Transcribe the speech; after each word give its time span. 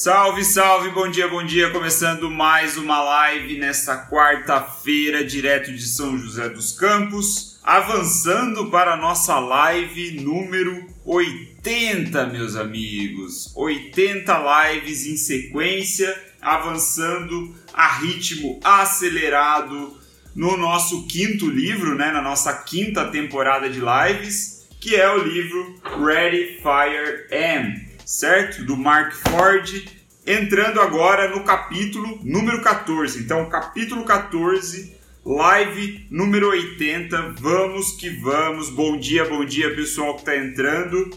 Salve, 0.00 0.44
salve, 0.44 0.90
bom 0.90 1.10
dia, 1.10 1.26
bom 1.26 1.44
dia. 1.44 1.70
Começando 1.70 2.30
mais 2.30 2.76
uma 2.76 3.02
live 3.02 3.58
nesta 3.58 4.06
quarta-feira, 4.08 5.24
direto 5.24 5.72
de 5.72 5.84
São 5.84 6.16
José 6.16 6.48
dos 6.48 6.70
Campos. 6.70 7.58
Avançando 7.64 8.70
para 8.70 8.92
a 8.92 8.96
nossa 8.96 9.40
live 9.40 10.20
número 10.20 10.86
80, 11.04 12.26
meus 12.26 12.54
amigos. 12.54 13.52
80 13.56 14.70
lives 14.70 15.04
em 15.04 15.16
sequência, 15.16 16.16
avançando 16.40 17.52
a 17.74 17.98
ritmo 17.98 18.60
acelerado 18.62 19.98
no 20.32 20.56
nosso 20.56 21.08
quinto 21.08 21.50
livro, 21.50 21.96
né, 21.96 22.12
na 22.12 22.22
nossa 22.22 22.52
quinta 22.52 23.04
temporada 23.06 23.68
de 23.68 23.80
lives, 23.80 24.68
que 24.80 24.94
é 24.94 25.10
o 25.10 25.24
livro 25.24 25.74
Ready, 25.82 26.60
Fire, 26.62 27.26
Aim 27.32 27.88
certo? 28.08 28.64
Do 28.64 28.74
Mark 28.74 29.12
Ford, 29.12 29.86
entrando 30.28 30.78
agora 30.78 31.26
no 31.28 31.42
capítulo 31.42 32.20
número 32.22 32.60
14. 32.60 33.20
Então, 33.20 33.48
capítulo 33.48 34.04
14, 34.04 34.94
live 35.24 36.06
número 36.10 36.50
80. 36.50 37.34
Vamos 37.38 37.92
que 37.92 38.10
vamos. 38.10 38.68
Bom 38.68 38.98
dia, 38.98 39.24
bom 39.24 39.42
dia, 39.42 39.74
pessoal 39.74 40.12
que 40.12 40.20
está 40.20 40.36
entrando. 40.36 41.08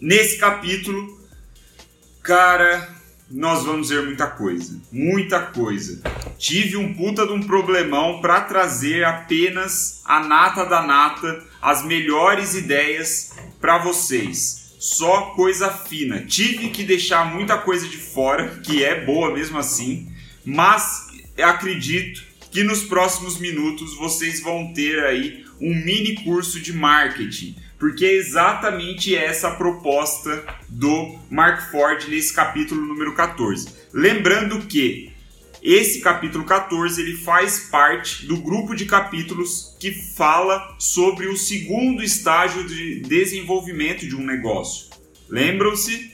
Nesse 0.00 0.38
capítulo, 0.38 1.20
cara, 2.22 2.88
nós 3.28 3.64
vamos 3.64 3.88
ver 3.88 4.04
muita 4.04 4.28
coisa, 4.28 4.80
muita 4.92 5.40
coisa. 5.40 6.00
Tive 6.38 6.76
um 6.76 6.94
puta 6.94 7.26
de 7.26 7.32
um 7.32 7.42
problemão 7.42 8.20
para 8.20 8.42
trazer 8.42 9.04
apenas 9.04 10.02
a 10.04 10.20
nata 10.20 10.64
da 10.64 10.82
nata, 10.82 11.42
as 11.60 11.84
melhores 11.84 12.54
ideias 12.54 13.32
para 13.60 13.78
vocês 13.78 14.63
só 14.84 15.30
coisa 15.30 15.70
fina. 15.70 16.26
Tive 16.26 16.68
que 16.68 16.84
deixar 16.84 17.24
muita 17.34 17.56
coisa 17.56 17.88
de 17.88 17.96
fora, 17.96 18.60
que 18.62 18.84
é 18.84 19.02
boa 19.02 19.32
mesmo 19.32 19.56
assim, 19.56 20.12
mas 20.44 21.06
acredito 21.42 22.22
que 22.50 22.62
nos 22.62 22.82
próximos 22.82 23.38
minutos 23.38 23.96
vocês 23.96 24.42
vão 24.42 24.74
ter 24.74 25.02
aí 25.04 25.42
um 25.58 25.74
mini 25.74 26.22
curso 26.22 26.60
de 26.60 26.74
marketing, 26.74 27.56
porque 27.78 28.04
é 28.04 28.12
exatamente 28.12 29.16
essa 29.16 29.48
a 29.48 29.54
proposta 29.54 30.44
do 30.68 31.18
Mark 31.30 31.70
Ford 31.70 32.06
nesse 32.06 32.34
capítulo 32.34 32.82
número 32.84 33.14
14. 33.14 33.66
Lembrando 33.90 34.66
que 34.66 35.13
esse 35.64 36.00
capítulo 36.00 36.44
14 36.44 37.00
ele 37.00 37.16
faz 37.16 37.70
parte 37.70 38.26
do 38.26 38.36
grupo 38.36 38.74
de 38.74 38.84
capítulos 38.84 39.74
que 39.80 39.92
fala 39.92 40.76
sobre 40.78 41.26
o 41.26 41.38
segundo 41.38 42.02
estágio 42.02 42.64
de 42.64 43.00
desenvolvimento 43.00 44.06
de 44.06 44.14
um 44.14 44.22
negócio. 44.22 44.90
Lembram-se? 45.26 46.12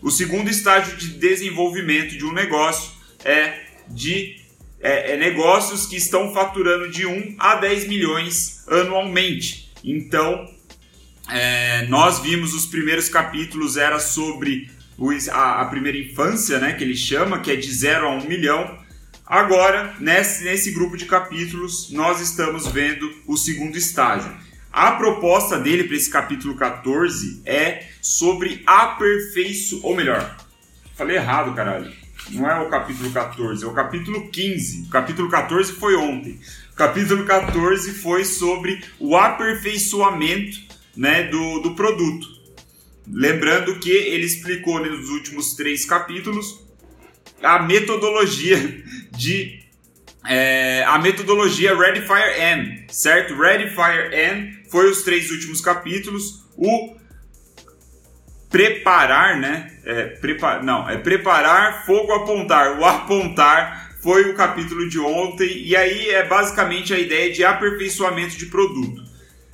O 0.00 0.12
segundo 0.12 0.48
estágio 0.48 0.96
de 0.96 1.08
desenvolvimento 1.14 2.16
de 2.16 2.24
um 2.24 2.32
negócio 2.32 2.92
é 3.24 3.64
de 3.88 4.36
é, 4.80 5.14
é 5.14 5.16
negócios 5.16 5.84
que 5.84 5.96
estão 5.96 6.32
faturando 6.32 6.88
de 6.88 7.04
1 7.04 7.34
a 7.36 7.56
10 7.56 7.88
milhões 7.88 8.64
anualmente. 8.68 9.72
Então, 9.82 10.48
é, 11.28 11.84
nós 11.88 12.20
vimos 12.20 12.54
os 12.54 12.64
primeiros 12.64 13.08
capítulos 13.08 13.76
era 13.76 13.98
sobre 13.98 14.70
a, 15.30 15.62
a, 15.62 15.64
primeira 15.66 15.96
infância, 15.96 16.58
né, 16.58 16.74
que 16.74 16.84
ele 16.84 16.96
chama, 16.96 17.40
que 17.40 17.50
é 17.50 17.56
de 17.56 17.72
0 17.72 18.06
a 18.06 18.10
1 18.16 18.28
milhão. 18.28 18.78
Agora, 19.24 19.94
nesse, 19.98 20.44
nesse 20.44 20.72
grupo 20.72 20.96
de 20.96 21.06
capítulos, 21.06 21.90
nós 21.90 22.20
estamos 22.20 22.66
vendo 22.66 23.10
o 23.26 23.36
segundo 23.36 23.76
estágio. 23.78 24.30
A 24.72 24.92
proposta 24.92 25.58
dele 25.58 25.84
para 25.84 25.96
esse 25.96 26.10
capítulo 26.10 26.54
14 26.54 27.42
é 27.46 27.86
sobre 28.02 28.62
aperfeiço, 28.66 29.80
ou 29.82 29.96
melhor, 29.96 30.36
falei 30.94 31.16
errado, 31.16 31.54
caralho. 31.54 31.90
Não 32.30 32.48
é 32.48 32.60
o 32.60 32.68
capítulo 32.68 33.10
14, 33.10 33.64
é 33.64 33.66
o 33.66 33.72
capítulo 33.72 34.28
15. 34.30 34.82
O 34.82 34.90
capítulo 34.90 35.28
14 35.28 35.72
foi 35.72 35.96
ontem. 35.96 36.38
O 36.72 36.76
capítulo 36.76 37.24
14 37.24 37.94
foi 37.94 38.24
sobre 38.24 38.80
o 38.98 39.16
aperfeiçoamento 39.16 40.58
né, 40.96 41.24
do, 41.24 41.60
do 41.60 41.74
produto. 41.74 42.39
Lembrando 43.12 43.78
que 43.78 43.90
ele 43.90 44.24
explicou 44.24 44.78
nos 44.78 45.08
últimos 45.08 45.54
três 45.54 45.84
capítulos 45.84 46.64
a 47.42 47.60
metodologia 47.60 48.84
de 49.10 49.60
é, 50.26 50.84
a 50.86 50.98
metodologia 50.98 51.76
Ready 51.76 52.02
Fire 52.02 52.40
N, 52.40 52.84
certo? 52.90 53.34
Ready 53.34 53.70
Fire 53.70 54.14
N 54.14 54.64
foi 54.70 54.90
os 54.90 55.02
três 55.02 55.30
últimos 55.30 55.60
capítulos. 55.60 56.44
O 56.56 56.96
preparar, 58.50 59.38
né? 59.38 59.72
É, 59.84 60.04
prepar, 60.06 60.62
não, 60.62 60.88
é 60.88 60.98
preparar, 60.98 61.86
fogo 61.86 62.12
apontar. 62.12 62.78
O 62.78 62.84
apontar 62.84 63.96
foi 64.02 64.30
o 64.30 64.34
capítulo 64.34 64.88
de 64.88 64.98
ontem 64.98 65.62
e 65.64 65.74
aí 65.74 66.10
é 66.10 66.26
basicamente 66.26 66.92
a 66.92 66.98
ideia 66.98 67.32
de 67.32 67.44
aperfeiçoamento 67.44 68.36
de 68.36 68.46
produto. 68.46 69.09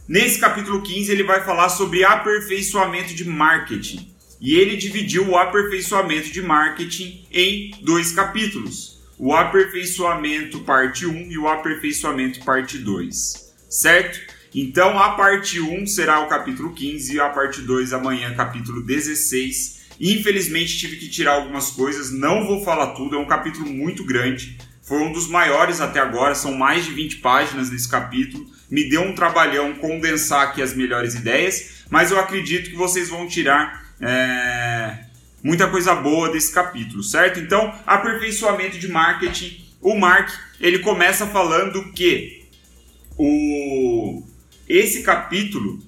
Nesse 0.08 0.38
capítulo 0.38 0.82
15 0.82 1.10
ele 1.10 1.24
vai 1.24 1.44
falar 1.44 1.68
sobre 1.68 2.04
aperfeiçoamento 2.04 3.12
de 3.12 3.24
marketing. 3.28 4.14
E 4.40 4.54
ele 4.54 4.76
dividiu 4.76 5.28
o 5.28 5.36
aperfeiçoamento 5.36 6.30
de 6.30 6.42
marketing 6.42 7.26
em 7.32 7.72
dois 7.82 8.12
capítulos. 8.12 9.00
O 9.18 9.34
aperfeiçoamento 9.34 10.60
parte 10.60 11.06
1 11.06 11.32
e 11.32 11.38
o 11.38 11.48
aperfeiçoamento 11.48 12.44
parte 12.44 12.78
2. 12.78 13.52
Certo? 13.68 14.20
Então 14.54 14.96
a 14.96 15.10
parte 15.10 15.60
1 15.60 15.86
será 15.86 16.20
o 16.20 16.28
capítulo 16.28 16.72
15 16.72 17.16
e 17.16 17.20
a 17.20 17.28
parte 17.28 17.62
2 17.62 17.92
amanhã, 17.92 18.32
capítulo 18.32 18.82
16. 18.82 19.86
Infelizmente 20.00 20.78
tive 20.78 20.98
que 20.98 21.08
tirar 21.08 21.32
algumas 21.32 21.70
coisas, 21.70 22.12
não 22.12 22.46
vou 22.46 22.62
falar 22.62 22.92
tudo, 22.92 23.16
é 23.16 23.18
um 23.18 23.26
capítulo 23.26 23.66
muito 23.66 24.04
grande. 24.04 24.56
Foi 24.82 25.02
um 25.02 25.10
dos 25.10 25.26
maiores 25.26 25.80
até 25.80 25.98
agora, 25.98 26.36
são 26.36 26.54
mais 26.54 26.84
de 26.84 26.92
20 26.92 27.16
páginas 27.16 27.70
nesse 27.70 27.88
capítulo 27.88 28.55
me 28.70 28.88
deu 28.88 29.02
um 29.02 29.14
trabalhão 29.14 29.74
condensar 29.74 30.48
aqui 30.48 30.62
as 30.62 30.74
melhores 30.74 31.14
ideias, 31.14 31.84
mas 31.90 32.10
eu 32.10 32.18
acredito 32.18 32.70
que 32.70 32.76
vocês 32.76 33.08
vão 33.08 33.28
tirar 33.28 33.86
é, 34.00 34.98
muita 35.42 35.68
coisa 35.68 35.94
boa 35.94 36.30
desse 36.30 36.52
capítulo, 36.52 37.02
certo? 37.02 37.38
Então, 37.38 37.72
aperfeiçoamento 37.86 38.78
de 38.78 38.88
marketing. 38.88 39.64
O 39.80 39.94
Mark 39.94 40.30
ele 40.60 40.80
começa 40.80 41.26
falando 41.26 41.92
que 41.92 42.44
o 43.16 44.22
esse 44.68 45.02
capítulo 45.02 45.80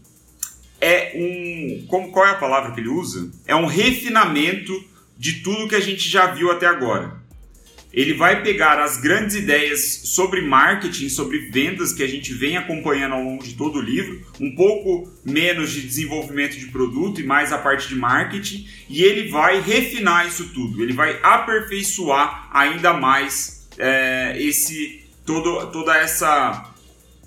é 0.80 1.12
um 1.16 1.86
como 1.88 2.12
qual 2.12 2.26
é 2.26 2.30
a 2.30 2.36
palavra 2.36 2.72
que 2.72 2.80
ele 2.80 2.88
usa? 2.88 3.30
É 3.44 3.56
um 3.56 3.66
refinamento 3.66 4.72
de 5.16 5.40
tudo 5.42 5.66
que 5.66 5.74
a 5.74 5.80
gente 5.80 6.08
já 6.08 6.26
viu 6.28 6.52
até 6.52 6.66
agora 6.66 7.17
ele 7.92 8.14
vai 8.14 8.42
pegar 8.42 8.78
as 8.80 8.98
grandes 8.98 9.34
ideias 9.34 10.02
sobre 10.04 10.42
marketing, 10.42 11.08
sobre 11.08 11.50
vendas 11.50 11.92
que 11.92 12.02
a 12.02 12.06
gente 12.06 12.34
vem 12.34 12.56
acompanhando 12.56 13.14
ao 13.14 13.22
longo 13.22 13.42
de 13.42 13.54
todo 13.54 13.78
o 13.78 13.82
livro, 13.82 14.26
um 14.38 14.54
pouco 14.54 15.10
menos 15.24 15.72
de 15.72 15.80
desenvolvimento 15.80 16.58
de 16.58 16.66
produto 16.66 17.20
e 17.20 17.24
mais 17.24 17.52
a 17.52 17.58
parte 17.58 17.88
de 17.88 17.94
marketing, 17.94 18.68
e 18.88 19.02
ele 19.02 19.28
vai 19.28 19.60
refinar 19.60 20.26
isso 20.26 20.52
tudo, 20.52 20.82
ele 20.82 20.92
vai 20.92 21.18
aperfeiçoar 21.22 22.50
ainda 22.52 22.92
mais 22.92 23.66
é, 23.78 24.36
esse 24.38 25.04
todo, 25.24 25.70
toda 25.70 25.96
essa, 25.96 26.72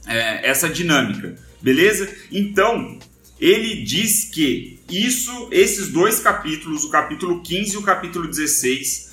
é, 0.06 0.48
essa 0.48 0.70
dinâmica, 0.70 1.36
beleza? 1.62 2.14
Então 2.32 3.00
ele 3.40 3.84
diz 3.84 4.26
que 4.26 4.80
isso, 4.88 5.50
esses 5.52 5.88
dois 5.88 6.20
capítulos, 6.20 6.84
o 6.84 6.92
capítulo 6.92 7.42
15 7.42 7.74
e 7.74 7.78
o 7.78 7.82
capítulo 7.82 8.28
16, 8.28 9.11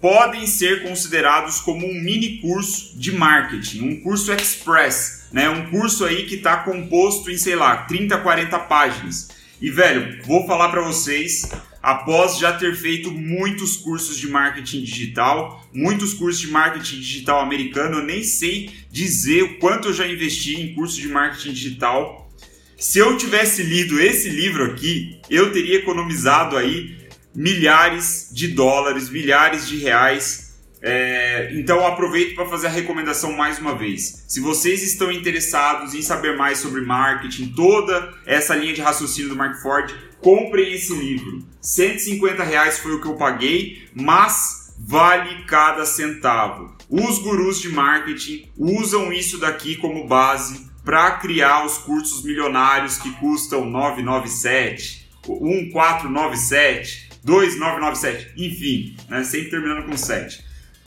podem 0.00 0.46
ser 0.46 0.82
considerados 0.82 1.60
como 1.60 1.86
um 1.86 1.94
mini 1.94 2.38
curso 2.38 2.98
de 2.98 3.12
marketing, 3.12 3.88
um 3.88 4.00
curso 4.00 4.32
express, 4.32 5.28
né? 5.32 5.48
Um 5.48 5.70
curso 5.70 6.04
aí 6.04 6.26
que 6.26 6.36
está 6.36 6.58
composto 6.58 7.30
em, 7.30 7.36
sei 7.36 7.56
lá, 7.56 7.78
30, 7.78 8.18
40 8.18 8.58
páginas. 8.60 9.28
E 9.60 9.70
velho, 9.70 10.22
vou 10.24 10.46
falar 10.46 10.68
para 10.68 10.82
vocês, 10.82 11.50
após 11.82 12.38
já 12.38 12.52
ter 12.52 12.76
feito 12.76 13.10
muitos 13.10 13.76
cursos 13.76 14.18
de 14.18 14.28
marketing 14.28 14.82
digital, 14.82 15.66
muitos 15.72 16.12
cursos 16.12 16.40
de 16.40 16.48
marketing 16.48 16.96
digital 16.96 17.40
americano, 17.40 17.98
eu 17.98 18.04
nem 18.04 18.22
sei 18.22 18.70
dizer 18.90 19.42
o 19.42 19.58
quanto 19.58 19.88
eu 19.88 19.94
já 19.94 20.06
investi 20.06 20.60
em 20.60 20.74
curso 20.74 21.00
de 21.00 21.08
marketing 21.08 21.52
digital. 21.52 22.30
Se 22.76 22.98
eu 22.98 23.16
tivesse 23.16 23.62
lido 23.62 23.98
esse 23.98 24.28
livro 24.28 24.64
aqui, 24.64 25.18
eu 25.30 25.50
teria 25.50 25.78
economizado 25.78 26.58
aí 26.58 27.05
milhares 27.36 28.30
de 28.32 28.48
dólares, 28.48 29.10
milhares 29.10 29.68
de 29.68 29.76
reais. 29.76 30.46
É, 30.80 31.50
então 31.52 31.86
aproveito 31.86 32.34
para 32.34 32.46
fazer 32.46 32.68
a 32.68 32.70
recomendação 32.70 33.32
mais 33.32 33.58
uma 33.58 33.74
vez. 33.74 34.24
Se 34.26 34.40
vocês 34.40 34.82
estão 34.82 35.12
interessados 35.12 35.94
em 35.94 36.00
saber 36.00 36.36
mais 36.36 36.58
sobre 36.58 36.80
marketing, 36.80 37.52
toda 37.54 38.14
essa 38.24 38.56
linha 38.56 38.72
de 38.72 38.80
raciocínio 38.80 39.28
do 39.28 39.36
Mark 39.36 39.60
Ford, 39.60 39.94
comprem 40.20 40.72
esse 40.72 40.94
livro. 40.94 41.44
150 41.60 42.42
reais 42.42 42.78
foi 42.78 42.92
o 42.94 43.00
que 43.00 43.06
eu 43.06 43.16
paguei, 43.16 43.86
mas 43.94 44.74
vale 44.78 45.44
cada 45.44 45.84
centavo. 45.84 46.74
Os 46.88 47.18
gurus 47.18 47.60
de 47.60 47.68
marketing 47.68 48.48
usam 48.56 49.12
isso 49.12 49.38
daqui 49.38 49.76
como 49.76 50.06
base 50.06 50.70
para 50.84 51.12
criar 51.12 51.66
os 51.66 51.78
cursos 51.78 52.22
milionários 52.22 52.96
que 52.96 53.10
custam 53.14 53.64
997, 53.64 55.08
1497 55.26 57.05
2997, 57.26 58.32
enfim, 58.36 58.96
né? 59.08 59.24
sempre 59.24 59.50
terminando 59.50 59.84
com 59.84 59.96
7. 59.96 60.44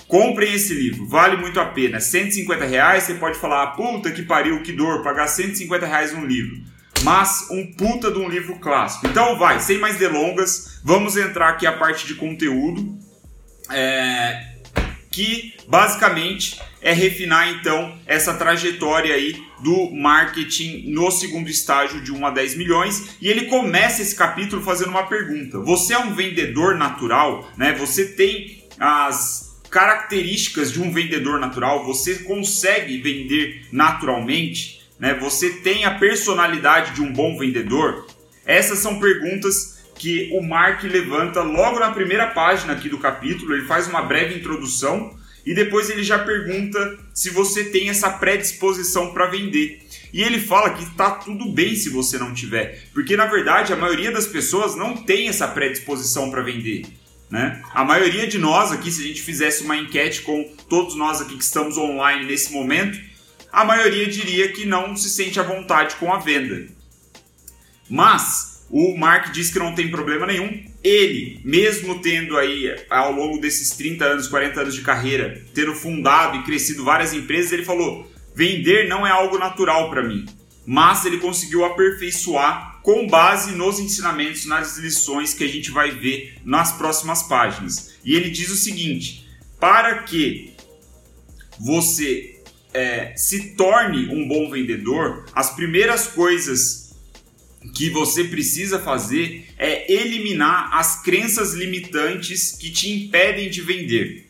Comprem 0.08 0.54
esse 0.54 0.74
livro, 0.74 1.06
vale 1.06 1.36
muito 1.36 1.60
a 1.60 1.66
pena. 1.66 2.00
150 2.00 2.66
reais, 2.66 3.04
você 3.04 3.16
pode 3.16 3.38
falar, 3.38 3.64
ah, 3.64 3.68
puta 3.68 4.10
que 4.10 4.24
pariu, 4.24 4.64
que 4.64 4.72
dor, 4.72 5.04
pagar 5.04 5.28
150 5.28 5.86
reais 5.86 6.14
num 6.14 6.26
livro. 6.26 6.64
Mas 7.04 7.48
um 7.52 7.74
puta 7.74 8.10
de 8.10 8.18
um 8.18 8.28
livro 8.28 8.56
clássico. 8.56 9.06
Então 9.08 9.38
vai, 9.38 9.60
sem 9.60 9.78
mais 9.78 9.98
delongas, 9.98 10.80
vamos 10.84 11.18
entrar 11.18 11.50
aqui 11.50 11.68
a 11.68 11.74
parte 11.74 12.08
de 12.08 12.16
conteúdo. 12.16 12.98
É, 13.70 14.56
que 15.12 15.54
basicamente 15.68 16.60
é 16.82 16.94
refinar 16.94 17.50
então 17.50 17.98
essa 18.06 18.34
trajetória 18.34 19.14
aí 19.14 19.42
do 19.62 19.92
marketing 19.92 20.90
no 20.92 21.12
segundo 21.12 21.50
estágio 21.50 22.02
de 22.02 22.12
1 22.12 22.26
a 22.26 22.30
10 22.32 22.56
milhões 22.56 23.18
e 23.22 23.28
ele 23.28 23.46
começa 23.46 24.02
esse 24.02 24.16
capítulo 24.16 24.62
fazendo 24.62 24.90
uma 24.90 25.08
pergunta. 25.08 25.60
Você 25.60 25.94
é 25.94 26.00
um 26.00 26.14
vendedor 26.14 26.76
natural, 26.76 27.50
né? 27.58 27.74
Você 27.74 28.06
tem 28.06 28.64
as 28.80 29.60
características 29.70 30.72
de 30.72 30.82
um 30.82 30.92
vendedor 30.92 31.40
natural, 31.40 31.86
você 31.86 32.20
consegue 32.20 32.98
vender 33.00 33.68
naturalmente, 33.72 34.82
né? 34.98 35.14
Você 35.16 35.50
tem 35.58 35.86
a 35.86 35.92
personalidade 35.92 36.96
de 36.96 37.02
um 37.02 37.12
bom 37.12 37.38
vendedor? 37.38 38.08
Essas 38.46 38.80
são 38.80 39.00
perguntas 39.00 39.80
que 39.96 40.30
o 40.32 40.42
Mark 40.42 40.82
levanta 40.84 41.42
logo 41.42 41.78
na 41.78 41.92
primeira 41.92 42.28
página 42.28 42.72
aqui 42.72 42.88
do 42.88 42.98
capítulo, 42.98 43.54
ele 43.54 43.66
faz 43.66 43.88
uma 43.88 44.02
breve 44.02 44.36
introdução 44.36 45.19
e 45.46 45.54
depois 45.54 45.90
ele 45.90 46.04
já 46.04 46.20
pergunta 46.20 46.98
se 47.14 47.30
você 47.30 47.66
tem 47.66 47.90
essa 47.90 48.10
predisposição 48.10 49.14
para 49.14 49.28
vender. 49.28 49.82
E 50.12 50.24
ele 50.24 50.40
fala 50.40 50.72
que 50.72 50.84
está 50.84 51.12
tudo 51.12 51.52
bem 51.52 51.76
se 51.76 51.90
você 51.90 52.18
não 52.18 52.34
tiver, 52.34 52.84
porque 52.94 53.16
na 53.16 53.26
verdade 53.26 53.72
a 53.72 53.76
maioria 53.76 54.12
das 54.12 54.26
pessoas 54.26 54.76
não 54.76 54.96
tem 54.96 55.28
essa 55.28 55.48
predisposição 55.48 56.32
para 56.32 56.42
vender. 56.42 56.86
Né? 57.30 57.62
A 57.74 57.84
maioria 57.84 58.26
de 58.26 58.40
nós 58.40 58.72
aqui, 58.72 58.92
se 58.92 59.04
a 59.04 59.08
gente 59.08 59.22
fizesse 59.22 59.64
uma 59.64 59.78
enquete 59.78 60.22
com 60.24 60.44
todos 60.68 60.96
nós 60.96 61.22
aqui 61.22 61.38
que 61.38 61.44
estamos 61.44 61.78
online 61.78 62.26
nesse 62.26 62.52
momento, 62.52 63.00
a 63.52 63.64
maioria 63.64 64.08
diria 64.08 64.52
que 64.52 64.66
não 64.66 64.96
se 64.96 65.10
sente 65.10 65.40
à 65.40 65.44
vontade 65.44 65.96
com 65.96 66.12
a 66.12 66.18
venda. 66.18 66.68
Mas 67.90 68.66
o 68.70 68.96
Mark 68.98 69.32
diz 69.32 69.52
que 69.52 69.60
não 69.60 69.74
tem 69.74 69.90
problema 69.90 70.26
nenhum. 70.26 70.69
Ele, 70.84 71.42
mesmo 71.44 72.02
tendo 72.02 72.38
aí 72.38 72.74
ao 72.90 73.12
longo 73.12 73.40
desses 73.40 73.72
30 73.72 74.06
anos, 74.06 74.28
40 74.28 74.62
anos 74.62 74.76
de 74.76 74.82
carreira, 74.82 75.44
tendo 75.54 75.74
fundado 75.74 76.38
e 76.38 76.44
crescido 76.44 76.86
várias 76.86 77.14
empresas, 77.14 77.52
ele 77.52 77.66
falou: 77.66 78.10
vender 78.34 78.88
não 78.88 79.06
é 79.06 79.12
algo 79.12 79.38
natural 79.38 79.90
para 79.90 80.04
mim. 80.04 80.26
Mas 80.66 81.06
ele 81.06 81.18
conseguiu 81.18 81.66
aperfeiçoar 81.66 82.80
com 82.82 83.08
base 83.08 83.54
nos 83.54 83.80
ensinamentos, 83.80 84.46
nas 84.46 84.78
lições 84.78 85.34
que 85.34 85.44
a 85.44 85.48
gente 85.48 85.72
vai 85.72 85.92
ver 85.92 86.38
nas 86.46 86.72
próximas 86.74 87.24
páginas. 87.24 87.96
E 88.06 88.16
ele 88.16 88.30
diz 88.30 88.50
o 88.50 88.56
seguinte: 88.56 89.28
para 89.60 90.04
que 90.04 90.54
você 91.60 92.40
é, 92.74 93.14
se 93.18 93.56
torne 93.56 94.08
um 94.08 94.28
bom 94.28 94.50
vendedor, 94.50 95.26
as 95.34 95.54
primeiras 95.56 96.08
coisas 96.08 96.89
que 97.74 97.90
você 97.90 98.24
precisa 98.24 98.80
fazer 98.80 99.48
é 99.58 99.92
eliminar 99.92 100.70
as 100.74 101.02
crenças 101.02 101.54
limitantes 101.54 102.54
que 102.54 102.72
te 102.72 102.90
impedem 102.90 103.50
de 103.50 103.62
vender. 103.62 104.28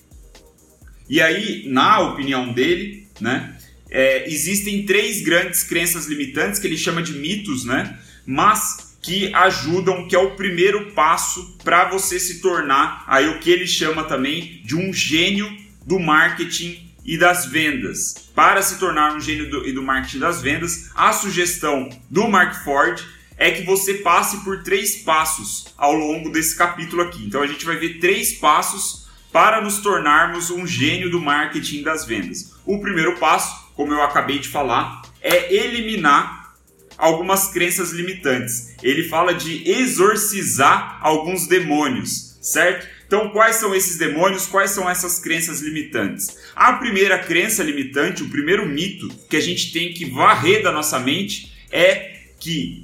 E 1.07 1.21
aí, 1.21 1.63
na 1.67 1.99
opinião 1.99 2.51
dele, 2.51 3.07
né, 3.19 3.57
é, 3.89 4.31
existem 4.31 4.85
três 4.85 5.21
grandes 5.21 5.63
crenças 5.63 6.05
limitantes 6.05 6.59
que 6.59 6.67
ele 6.67 6.77
chama 6.77 7.01
de 7.01 7.13
mitos, 7.13 7.65
né, 7.65 7.97
mas 8.25 8.97
que 9.01 9.33
ajudam, 9.33 10.07
que 10.07 10.15
é 10.15 10.19
o 10.19 10.35
primeiro 10.35 10.91
passo 10.91 11.57
para 11.63 11.89
você 11.89 12.19
se 12.19 12.41
tornar 12.41 13.03
aí 13.07 13.27
o 13.27 13.39
que 13.39 13.49
ele 13.49 13.65
chama 13.65 14.03
também 14.03 14.61
de 14.63 14.75
um 14.75 14.93
gênio 14.93 15.49
do 15.85 15.99
marketing 15.99 16.89
e 17.05 17.17
das 17.17 17.45
vendas. 17.45 18.29
Para 18.35 18.61
se 18.61 18.77
tornar 18.77 19.15
um 19.15 19.19
gênio 19.19 19.49
do, 19.49 19.67
e 19.67 19.71
do 19.71 19.81
marketing 19.81 20.19
das 20.19 20.41
vendas, 20.41 20.91
a 20.93 21.11
sugestão 21.13 21.89
do 22.09 22.27
Mark 22.27 22.63
Ford 22.63 23.01
é 23.39 23.51
que 23.51 23.63
você 23.63 23.95
passe 23.95 24.43
por 24.43 24.63
três 24.63 24.97
passos 24.97 25.73
ao 25.77 25.93
longo 25.93 26.29
desse 26.29 26.55
capítulo 26.57 27.01
aqui. 27.01 27.23
Então 27.25 27.41
a 27.41 27.47
gente 27.47 27.65
vai 27.65 27.77
ver 27.77 27.97
três 27.97 28.33
passos 28.33 29.07
para 29.31 29.61
nos 29.61 29.79
tornarmos 29.79 30.49
um 30.49 30.67
gênio 30.67 31.09
do 31.09 31.21
marketing 31.21 31.81
das 31.81 32.05
vendas. 32.05 32.53
O 32.65 32.81
primeiro 32.81 33.15
passo, 33.15 33.71
como 33.75 33.93
eu 33.93 34.03
acabei 34.03 34.39
de 34.39 34.49
falar, 34.49 35.01
é 35.21 35.53
eliminar 35.53 36.53
algumas 36.97 37.47
crenças 37.47 37.91
limitantes. 37.91 38.75
Ele 38.83 39.07
fala 39.07 39.33
de 39.33 39.63
exorcizar 39.69 40.99
alguns 41.01 41.47
demônios, 41.47 42.37
certo? 42.41 42.87
Então, 43.07 43.29
quais 43.29 43.55
são 43.55 43.73
esses 43.73 43.97
demônios? 43.97 44.45
Quais 44.45 44.71
são 44.71 44.87
essas 44.87 45.17
crenças 45.17 45.61
limitantes? 45.61 46.37
A 46.53 46.73
primeira 46.73 47.17
crença 47.17 47.63
limitante, 47.63 48.21
o 48.21 48.29
primeiro 48.29 48.67
mito 48.67 49.07
que 49.29 49.37
a 49.37 49.41
gente 49.41 49.71
tem 49.71 49.93
que 49.93 50.05
varrer 50.05 50.61
da 50.61 50.71
nossa 50.71 50.99
mente 50.99 51.53
é 51.71 52.19
que 52.39 52.83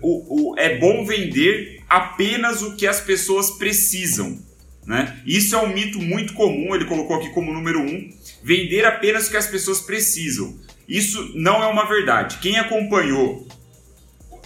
o, 0.00 0.52
o, 0.52 0.58
é 0.58 0.78
bom 0.78 1.04
vender 1.04 1.82
apenas 1.88 2.62
o 2.62 2.76
que 2.76 2.86
as 2.86 3.00
pessoas 3.00 3.50
precisam. 3.52 4.38
Né? 4.86 5.20
Isso 5.26 5.54
é 5.54 5.58
um 5.58 5.72
mito 5.72 6.00
muito 6.00 6.32
comum, 6.32 6.74
ele 6.74 6.86
colocou 6.86 7.16
aqui 7.16 7.28
como 7.30 7.52
número 7.52 7.80
um: 7.80 8.10
vender 8.42 8.84
apenas 8.84 9.26
o 9.26 9.30
que 9.30 9.36
as 9.36 9.46
pessoas 9.46 9.80
precisam. 9.80 10.58
Isso 10.88 11.32
não 11.34 11.62
é 11.62 11.66
uma 11.66 11.86
verdade. 11.86 12.38
Quem 12.38 12.58
acompanhou 12.58 13.46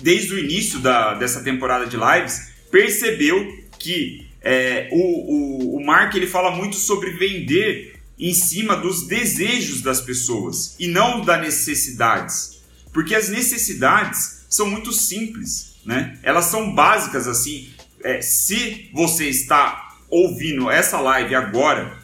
desde 0.00 0.34
o 0.34 0.38
início 0.38 0.80
da, 0.80 1.14
dessa 1.14 1.42
temporada 1.42 1.86
de 1.86 1.96
lives 1.96 2.50
percebeu 2.70 3.62
que 3.78 4.26
é, 4.40 4.88
o, 4.90 4.96
o, 4.96 5.76
o 5.76 5.86
Mark 5.86 6.14
ele 6.16 6.26
fala 6.26 6.50
muito 6.50 6.74
sobre 6.74 7.10
vender 7.12 8.00
em 8.18 8.34
cima 8.34 8.76
dos 8.76 9.06
desejos 9.06 9.80
das 9.80 10.00
pessoas 10.00 10.74
e 10.78 10.88
não 10.88 11.20
das 11.20 11.40
necessidades. 11.40 12.60
Porque 12.92 13.14
as 13.14 13.28
necessidades 13.28 14.41
são 14.52 14.68
muito 14.68 14.92
simples, 14.92 15.76
né? 15.82 16.18
Elas 16.22 16.44
são 16.44 16.74
básicas 16.74 17.26
assim. 17.26 17.72
É, 18.04 18.20
se 18.20 18.90
você 18.92 19.26
está 19.28 19.96
ouvindo 20.10 20.70
essa 20.70 21.00
live 21.00 21.34
agora, 21.34 21.98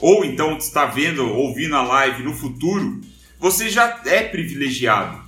ou 0.00 0.24
então 0.24 0.58
está 0.58 0.84
vendo, 0.84 1.24
ouvindo 1.24 1.76
a 1.76 1.82
live 1.82 2.24
no 2.24 2.34
futuro, 2.34 3.00
você 3.38 3.70
já 3.70 4.02
é 4.04 4.24
privilegiado. 4.24 5.22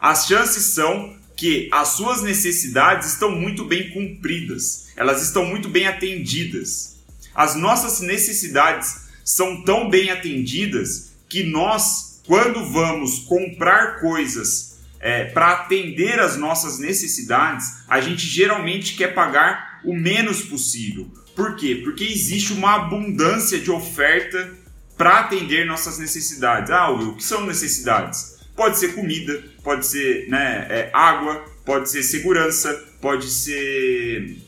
As 0.00 0.26
chances 0.26 0.72
são 0.72 1.14
que 1.36 1.68
as 1.70 1.88
suas 1.88 2.22
necessidades 2.22 3.08
estão 3.08 3.30
muito 3.30 3.66
bem 3.66 3.90
cumpridas, 3.90 4.92
elas 4.96 5.20
estão 5.22 5.44
muito 5.44 5.68
bem 5.68 5.86
atendidas. 5.86 6.96
As 7.34 7.54
nossas 7.54 8.00
necessidades 8.00 9.08
são 9.22 9.62
tão 9.62 9.90
bem 9.90 10.08
atendidas 10.08 11.12
que 11.28 11.42
nós, 11.42 12.22
quando 12.26 12.64
vamos 12.64 13.18
comprar 13.20 14.00
coisas 14.00 14.73
é, 15.04 15.26
para 15.26 15.52
atender 15.52 16.18
as 16.18 16.38
nossas 16.38 16.78
necessidades, 16.78 17.84
a 17.86 18.00
gente 18.00 18.26
geralmente 18.26 18.96
quer 18.96 19.08
pagar 19.08 19.82
o 19.84 19.94
menos 19.94 20.40
possível. 20.40 21.06
Por 21.36 21.56
quê? 21.56 21.82
Porque 21.84 22.04
existe 22.04 22.54
uma 22.54 22.76
abundância 22.76 23.60
de 23.60 23.70
oferta 23.70 24.50
para 24.96 25.20
atender 25.20 25.66
nossas 25.66 25.98
necessidades. 25.98 26.70
Ah, 26.70 26.88
Will, 26.88 27.10
o 27.10 27.16
que 27.16 27.22
são 27.22 27.44
necessidades? 27.44 28.38
Pode 28.56 28.78
ser 28.78 28.94
comida, 28.94 29.44
pode 29.62 29.84
ser 29.86 30.26
né, 30.30 30.66
é, 30.70 30.90
água, 30.94 31.44
pode 31.66 31.90
ser 31.90 32.02
segurança, 32.02 32.72
pode 33.02 33.28
ser 33.28 34.38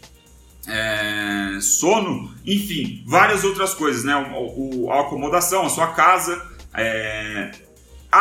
é, 0.66 1.58
sono, 1.60 2.34
enfim, 2.46 3.04
várias 3.06 3.44
outras 3.44 3.74
coisas, 3.74 4.04
né? 4.04 4.16
O, 4.16 4.86
o, 4.86 4.90
a 4.90 5.02
acomodação, 5.02 5.66
a 5.66 5.68
sua 5.68 5.88
casa, 5.88 6.42
é, 6.72 7.50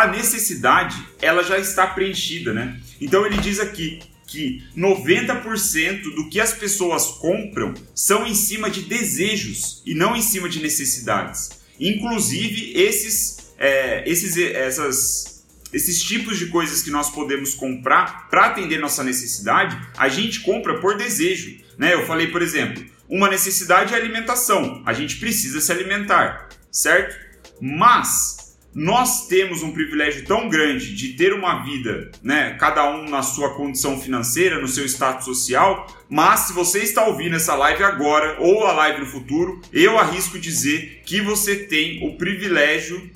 a 0.01 0.07
necessidade 0.07 0.95
ela 1.21 1.43
já 1.43 1.57
está 1.57 1.87
preenchida, 1.87 2.53
né? 2.53 2.79
Então 2.99 3.25
ele 3.25 3.37
diz 3.37 3.59
aqui 3.59 3.99
que 4.27 4.63
90% 4.75 6.01
do 6.15 6.29
que 6.29 6.39
as 6.39 6.53
pessoas 6.53 7.05
compram 7.19 7.73
são 7.93 8.25
em 8.25 8.35
cima 8.35 8.69
de 8.69 8.81
desejos 8.81 9.81
e 9.85 9.93
não 9.93 10.15
em 10.15 10.21
cima 10.21 10.49
de 10.49 10.61
necessidades. 10.61 11.61
Inclusive 11.79 12.73
esses, 12.75 13.53
é, 13.57 14.03
esses, 14.09 14.37
essas, 14.37 15.45
esses 15.71 16.03
tipos 16.03 16.37
de 16.37 16.47
coisas 16.47 16.81
que 16.81 16.89
nós 16.89 17.09
podemos 17.09 17.53
comprar 17.53 18.29
para 18.29 18.47
atender 18.47 18.79
nossa 18.79 19.03
necessidade, 19.03 19.79
a 19.97 20.09
gente 20.09 20.41
compra 20.41 20.79
por 20.79 20.97
desejo. 20.97 21.57
Né? 21.77 21.93
Eu 21.93 22.05
falei, 22.05 22.27
por 22.27 22.41
exemplo, 22.41 22.83
uma 23.07 23.29
necessidade 23.29 23.93
é 23.93 23.97
alimentação. 23.97 24.81
A 24.85 24.93
gente 24.93 25.17
precisa 25.17 25.61
se 25.61 25.71
alimentar, 25.71 26.49
certo? 26.71 27.15
Mas 27.61 28.34
nós 28.75 29.25
temos 29.27 29.63
um 29.63 29.71
privilégio 29.71 30.25
tão 30.25 30.49
grande 30.49 30.93
de 30.93 31.13
ter 31.13 31.31
uma 31.31 31.63
vida, 31.63 32.11
né, 32.21 32.57
cada 32.59 32.93
um 32.93 33.09
na 33.09 33.21
sua 33.21 33.55
condição 33.55 34.01
financeira, 34.01 34.59
no 34.59 34.67
seu 34.67 34.83
status 34.85 35.23
social, 35.23 35.87
mas 36.09 36.41
se 36.41 36.53
você 36.53 36.79
está 36.79 37.07
ouvindo 37.07 37.37
essa 37.37 37.55
live 37.55 37.81
agora 37.85 38.35
ou 38.37 38.67
a 38.67 38.73
live 38.73 38.99
no 38.99 39.05
futuro, 39.05 39.61
eu 39.71 39.97
arrisco 39.97 40.37
dizer 40.37 41.03
que 41.05 41.21
você 41.21 41.55
tem 41.55 42.05
o 42.05 42.17
privilégio 42.17 43.09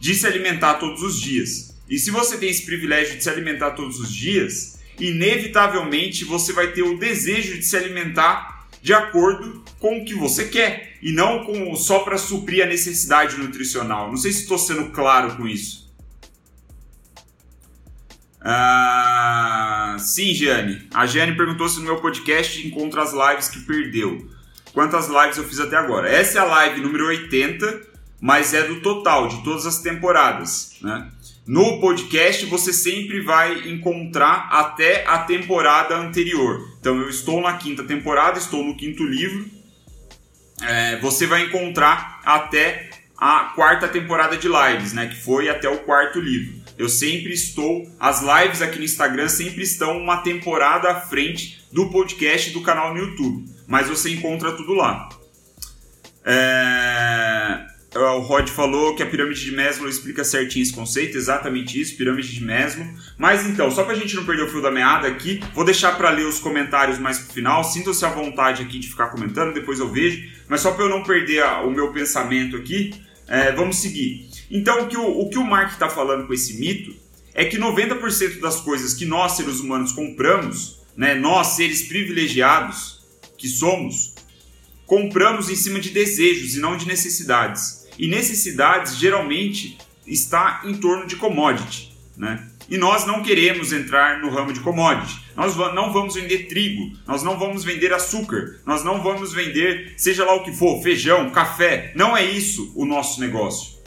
de 0.00 0.14
se 0.14 0.26
alimentar 0.26 0.74
todos 0.74 1.02
os 1.02 1.20
dias. 1.20 1.76
E 1.86 1.98
se 1.98 2.10
você 2.10 2.38
tem 2.38 2.48
esse 2.48 2.64
privilégio 2.64 3.18
de 3.18 3.22
se 3.22 3.28
alimentar 3.28 3.72
todos 3.72 4.00
os 4.00 4.10
dias, 4.10 4.80
inevitavelmente 4.98 6.24
você 6.24 6.50
vai 6.50 6.72
ter 6.72 6.82
o 6.82 6.96
desejo 6.96 7.58
de 7.58 7.64
se 7.66 7.76
alimentar 7.76 8.51
de 8.82 8.92
acordo 8.92 9.64
com 9.78 9.98
o 9.98 10.04
que 10.04 10.14
você 10.14 10.46
quer 10.46 10.98
e 11.00 11.12
não 11.12 11.44
com, 11.44 11.74
só 11.76 12.00
para 12.00 12.18
suprir 12.18 12.64
a 12.64 12.68
necessidade 12.68 13.36
nutricional. 13.38 14.08
Não 14.08 14.16
sei 14.16 14.32
se 14.32 14.42
estou 14.42 14.58
sendo 14.58 14.90
claro 14.90 15.36
com 15.36 15.46
isso. 15.46 15.82
Ah, 18.40 19.96
sim, 20.00 20.34
Giane. 20.34 20.88
A 20.92 21.06
Giane 21.06 21.36
perguntou 21.36 21.68
se 21.68 21.78
no 21.78 21.84
meu 21.84 22.00
podcast 22.00 22.66
encontra 22.66 23.02
as 23.02 23.12
lives 23.12 23.48
que 23.48 23.60
perdeu. 23.60 24.28
Quantas 24.72 25.06
lives 25.06 25.36
eu 25.36 25.44
fiz 25.44 25.60
até 25.60 25.76
agora? 25.76 26.10
Essa 26.10 26.38
é 26.38 26.42
a 26.42 26.44
live 26.44 26.80
número 26.80 27.06
80, 27.06 27.82
mas 28.20 28.52
é 28.52 28.66
do 28.66 28.80
total, 28.80 29.28
de 29.28 29.44
todas 29.44 29.64
as 29.64 29.78
temporadas. 29.78 30.72
Né? 30.82 31.08
No 31.46 31.80
podcast 31.80 32.46
você 32.46 32.72
sempre 32.72 33.20
vai 33.20 33.68
encontrar 33.68 34.48
até 34.50 35.04
a 35.06 35.18
temporada 35.18 35.96
anterior. 35.96 36.68
Então 36.78 37.00
eu 37.00 37.08
estou 37.08 37.40
na 37.40 37.56
quinta 37.56 37.82
temporada, 37.82 38.38
estou 38.38 38.62
no 38.64 38.76
quinto 38.76 39.02
livro. 39.02 39.46
É, 40.62 40.96
você 41.00 41.26
vai 41.26 41.42
encontrar 41.46 42.20
até 42.24 42.90
a 43.18 43.52
quarta 43.56 43.88
temporada 43.88 44.36
de 44.36 44.48
lives, 44.48 44.92
né? 44.92 45.08
Que 45.08 45.16
foi 45.16 45.48
até 45.48 45.68
o 45.68 45.78
quarto 45.78 46.20
livro. 46.20 46.62
Eu 46.78 46.88
sempre 46.88 47.32
estou, 47.32 47.90
as 47.98 48.22
lives 48.22 48.62
aqui 48.62 48.78
no 48.78 48.84
Instagram 48.84 49.28
sempre 49.28 49.62
estão 49.62 49.98
uma 49.98 50.18
temporada 50.18 50.90
à 50.90 51.00
frente 51.00 51.64
do 51.72 51.90
podcast 51.90 52.50
do 52.50 52.62
canal 52.62 52.94
no 52.94 53.00
YouTube, 53.00 53.48
mas 53.66 53.88
você 53.88 54.10
encontra 54.10 54.52
tudo 54.52 54.74
lá. 54.74 55.08
É... 56.24 57.71
O 57.94 58.20
Rod 58.20 58.48
falou 58.48 58.96
que 58.96 59.02
a 59.02 59.06
pirâmide 59.06 59.44
de 59.44 59.54
Maslow 59.54 59.86
explica 59.86 60.24
certinho 60.24 60.62
esse 60.62 60.72
conceito, 60.72 61.16
exatamente 61.16 61.78
isso, 61.78 61.94
pirâmide 61.94 62.32
de 62.32 62.42
Maslow. 62.42 62.86
Mas 63.18 63.44
então, 63.44 63.70
só 63.70 63.84
para 63.84 63.92
a 63.92 63.98
gente 63.98 64.16
não 64.16 64.24
perder 64.24 64.44
o 64.44 64.48
fio 64.48 64.62
da 64.62 64.70
meada 64.70 65.06
aqui, 65.06 65.40
vou 65.54 65.62
deixar 65.62 65.98
para 65.98 66.08
ler 66.08 66.24
os 66.24 66.38
comentários 66.38 66.98
mais 66.98 67.18
pro 67.18 67.34
final. 67.34 67.62
Sintam-se 67.62 68.02
à 68.06 68.08
vontade 68.08 68.62
aqui 68.62 68.78
de 68.78 68.88
ficar 68.88 69.08
comentando, 69.08 69.52
depois 69.52 69.78
eu 69.78 69.90
vejo. 69.90 70.26
Mas 70.48 70.62
só 70.62 70.72
para 70.72 70.84
eu 70.84 70.88
não 70.88 71.02
perder 71.02 71.44
o 71.64 71.70
meu 71.70 71.92
pensamento 71.92 72.56
aqui, 72.56 72.94
é, 73.28 73.52
vamos 73.52 73.76
seguir. 73.76 74.30
Então, 74.50 74.84
o 74.84 74.88
que 74.88 74.96
o, 74.96 75.20
o, 75.20 75.28
que 75.28 75.38
o 75.38 75.44
Mark 75.44 75.72
está 75.72 75.88
falando 75.88 76.26
com 76.26 76.32
esse 76.32 76.58
mito 76.58 76.94
é 77.34 77.44
que 77.44 77.58
90% 77.58 78.40
das 78.40 78.60
coisas 78.60 78.94
que 78.94 79.04
nós, 79.04 79.32
seres 79.32 79.60
humanos, 79.60 79.92
compramos, 79.92 80.80
né, 80.96 81.14
nós, 81.14 81.48
seres 81.48 81.82
privilegiados 81.82 83.02
que 83.36 83.48
somos, 83.48 84.14
compramos 84.86 85.50
em 85.50 85.56
cima 85.56 85.78
de 85.78 85.90
desejos 85.90 86.54
e 86.54 86.60
não 86.60 86.76
de 86.76 86.86
necessidades. 86.86 87.81
E 87.98 88.08
necessidades 88.08 88.96
geralmente 88.96 89.78
está 90.06 90.62
em 90.64 90.74
torno 90.74 91.06
de 91.06 91.16
commodity, 91.16 91.96
né? 92.16 92.48
E 92.68 92.78
nós 92.78 93.06
não 93.06 93.22
queremos 93.22 93.72
entrar 93.72 94.20
no 94.20 94.30
ramo 94.30 94.52
de 94.52 94.60
commodity. 94.60 95.20
Nós 95.36 95.56
não 95.56 95.92
vamos 95.92 96.14
vender 96.14 96.46
trigo, 96.46 96.96
nós 97.06 97.22
não 97.22 97.38
vamos 97.38 97.64
vender 97.64 97.92
açúcar, 97.92 98.60
nós 98.64 98.84
não 98.84 99.02
vamos 99.02 99.32
vender 99.32 99.94
seja 99.96 100.24
lá 100.24 100.34
o 100.34 100.42
que 100.42 100.52
for, 100.52 100.82
feijão, 100.82 101.30
café. 101.30 101.92
Não 101.94 102.16
é 102.16 102.24
isso 102.24 102.72
o 102.74 102.84
nosso 102.84 103.20
negócio. 103.20 103.82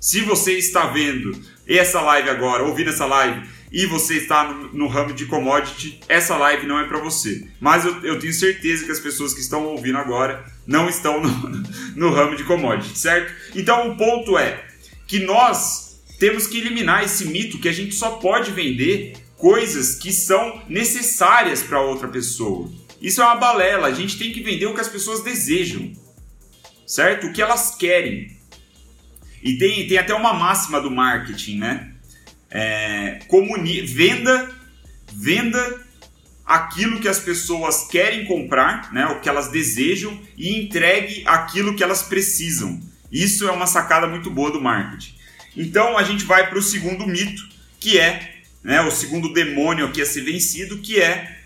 Se 0.00 0.20
você 0.20 0.52
está 0.52 0.86
vendo 0.86 1.38
essa 1.66 2.00
live 2.00 2.30
agora, 2.30 2.64
ouvindo 2.64 2.90
essa 2.90 3.06
live, 3.06 3.46
e 3.72 3.86
você 3.86 4.16
está 4.16 4.44
no, 4.44 4.72
no 4.72 4.86
ramo 4.86 5.14
de 5.14 5.24
commodity, 5.26 6.00
essa 6.08 6.36
live 6.36 6.66
não 6.66 6.78
é 6.78 6.84
para 6.84 6.98
você. 6.98 7.46
Mas 7.58 7.84
eu, 7.84 8.04
eu, 8.04 8.18
tenho 8.18 8.32
certeza 8.32 8.84
que 8.84 8.92
as 8.92 9.00
pessoas 9.00 9.32
que 9.32 9.40
estão 9.40 9.64
ouvindo 9.64 9.96
agora 9.96 10.44
não 10.66 10.88
estão 10.88 11.20
no, 11.20 11.48
no 11.96 12.10
ramo 12.10 12.36
de 12.36 12.44
commodity, 12.44 12.98
certo? 12.98 13.32
Então 13.54 13.90
o 13.90 13.96
ponto 13.96 14.38
é 14.38 14.64
que 15.06 15.20
nós 15.20 16.00
temos 16.18 16.46
que 16.46 16.58
eliminar 16.58 17.04
esse 17.04 17.26
mito 17.26 17.58
que 17.58 17.68
a 17.68 17.72
gente 17.72 17.94
só 17.94 18.12
pode 18.12 18.52
vender 18.52 19.14
coisas 19.36 19.96
que 19.96 20.12
são 20.12 20.62
necessárias 20.68 21.62
para 21.62 21.80
outra 21.80 22.06
pessoa. 22.06 22.70
Isso 23.00 23.20
é 23.20 23.24
uma 23.24 23.34
balela, 23.34 23.88
a 23.88 23.92
gente 23.92 24.16
tem 24.16 24.30
que 24.30 24.40
vender 24.40 24.66
o 24.66 24.74
que 24.74 24.80
as 24.80 24.88
pessoas 24.88 25.22
desejam, 25.22 25.92
certo? 26.86 27.26
O 27.26 27.32
que 27.32 27.42
elas 27.42 27.74
querem. 27.74 28.36
E 29.42 29.58
tem, 29.58 29.88
tem 29.88 29.98
até 29.98 30.14
uma 30.14 30.32
máxima 30.32 30.80
do 30.80 30.88
marketing, 30.88 31.58
né? 31.58 31.92
É, 32.48 33.18
comuni 33.26 33.80
venda, 33.80 34.48
venda 35.12 35.84
aquilo 36.52 37.00
que 37.00 37.08
as 37.08 37.18
pessoas 37.18 37.86
querem 37.88 38.26
comprar, 38.26 38.92
né, 38.92 39.06
o 39.06 39.20
que 39.20 39.28
elas 39.28 39.48
desejam, 39.48 40.20
e 40.36 40.60
entregue 40.60 41.22
aquilo 41.26 41.74
que 41.74 41.82
elas 41.82 42.02
precisam. 42.02 42.78
Isso 43.10 43.48
é 43.48 43.50
uma 43.50 43.66
sacada 43.66 44.06
muito 44.06 44.30
boa 44.30 44.50
do 44.50 44.60
marketing. 44.60 45.14
Então 45.56 45.96
a 45.96 46.02
gente 46.02 46.24
vai 46.24 46.50
para 46.50 46.58
o 46.58 46.62
segundo 46.62 47.06
mito, 47.06 47.48
que 47.80 47.98
é 47.98 48.42
né, 48.62 48.82
o 48.82 48.90
segundo 48.90 49.32
demônio 49.32 49.86
aqui 49.86 50.02
a 50.02 50.06
ser 50.06 50.22
vencido, 50.22 50.78
que 50.78 51.00
é, 51.00 51.38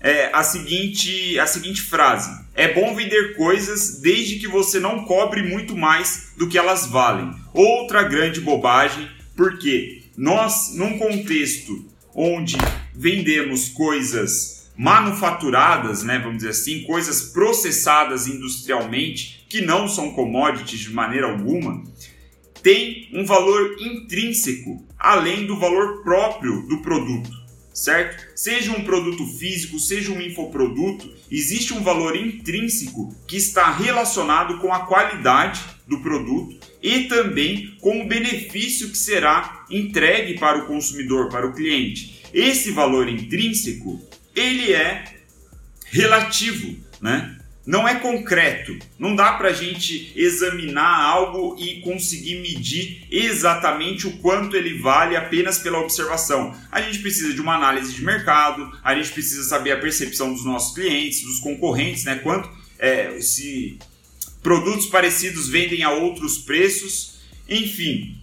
é 0.00 0.30
a, 0.32 0.44
seguinte, 0.44 1.36
a 1.40 1.46
seguinte 1.46 1.82
frase: 1.82 2.30
É 2.54 2.72
bom 2.72 2.94
vender 2.94 3.34
coisas 3.34 4.00
desde 4.00 4.38
que 4.38 4.46
você 4.46 4.78
não 4.78 5.04
cobre 5.04 5.42
muito 5.42 5.76
mais 5.76 6.34
do 6.36 6.48
que 6.48 6.56
elas 6.56 6.86
valem. 6.86 7.34
Outra 7.52 8.04
grande 8.04 8.40
bobagem, 8.40 9.10
porque 9.36 10.04
nós, 10.16 10.72
num 10.76 10.98
contexto 10.98 11.84
onde 12.14 12.56
vendemos 12.94 13.68
coisas 13.68 14.70
manufaturadas, 14.76 16.02
né, 16.02 16.18
vamos 16.18 16.38
dizer 16.38 16.50
assim, 16.50 16.82
coisas 16.84 17.22
processadas 17.22 18.26
industrialmente, 18.26 19.44
que 19.48 19.60
não 19.60 19.86
são 19.86 20.12
commodities 20.12 20.80
de 20.80 20.90
maneira 20.90 21.30
alguma, 21.30 21.84
tem 22.62 23.08
um 23.12 23.24
valor 23.24 23.76
intrínseco, 23.80 24.86
além 24.98 25.46
do 25.46 25.58
valor 25.58 26.02
próprio 26.02 26.62
do 26.68 26.78
produto, 26.78 27.30
certo? 27.74 28.24
Seja 28.36 28.70
um 28.70 28.84
produto 28.84 29.26
físico, 29.26 29.78
seja 29.78 30.12
um 30.12 30.20
infoproduto, 30.20 31.12
existe 31.30 31.74
um 31.74 31.82
valor 31.82 32.16
intrínseco 32.16 33.14
que 33.26 33.36
está 33.36 33.70
relacionado 33.72 34.58
com 34.58 34.72
a 34.72 34.86
qualidade 34.86 35.60
do 35.86 36.00
produto 36.00 36.56
e 36.82 37.04
também 37.04 37.76
com 37.80 38.02
o 38.02 38.08
benefício 38.08 38.90
que 38.90 38.98
será 38.98 39.64
entregue 39.68 40.38
para 40.38 40.58
o 40.58 40.66
consumidor, 40.66 41.28
para 41.28 41.46
o 41.46 41.52
cliente. 41.52 42.11
Esse 42.32 42.70
valor 42.70 43.08
intrínseco, 43.08 44.00
ele 44.34 44.72
é 44.72 45.04
relativo, 45.86 46.76
né? 47.00 47.38
Não 47.64 47.86
é 47.86 47.94
concreto. 47.94 48.76
Não 48.98 49.14
dá 49.14 49.34
para 49.34 49.50
a 49.50 49.52
gente 49.52 50.12
examinar 50.16 51.00
algo 51.00 51.56
e 51.60 51.80
conseguir 51.80 52.40
medir 52.40 53.06
exatamente 53.08 54.06
o 54.06 54.16
quanto 54.18 54.56
ele 54.56 54.78
vale 54.78 55.14
apenas 55.14 55.58
pela 55.58 55.78
observação. 55.78 56.56
A 56.72 56.80
gente 56.80 56.98
precisa 56.98 57.32
de 57.32 57.40
uma 57.40 57.54
análise 57.54 57.94
de 57.94 58.02
mercado, 58.02 58.68
a 58.82 58.94
gente 58.96 59.10
precisa 59.10 59.44
saber 59.44 59.72
a 59.72 59.78
percepção 59.78 60.32
dos 60.32 60.44
nossos 60.44 60.74
clientes, 60.74 61.22
dos 61.22 61.38
concorrentes, 61.38 62.02
né? 62.04 62.16
Quanto 62.16 62.50
é, 62.80 63.20
se 63.20 63.78
produtos 64.42 64.86
parecidos 64.86 65.48
vendem 65.48 65.84
a 65.84 65.90
outros 65.90 66.38
preços, 66.38 67.20
enfim. 67.48 68.16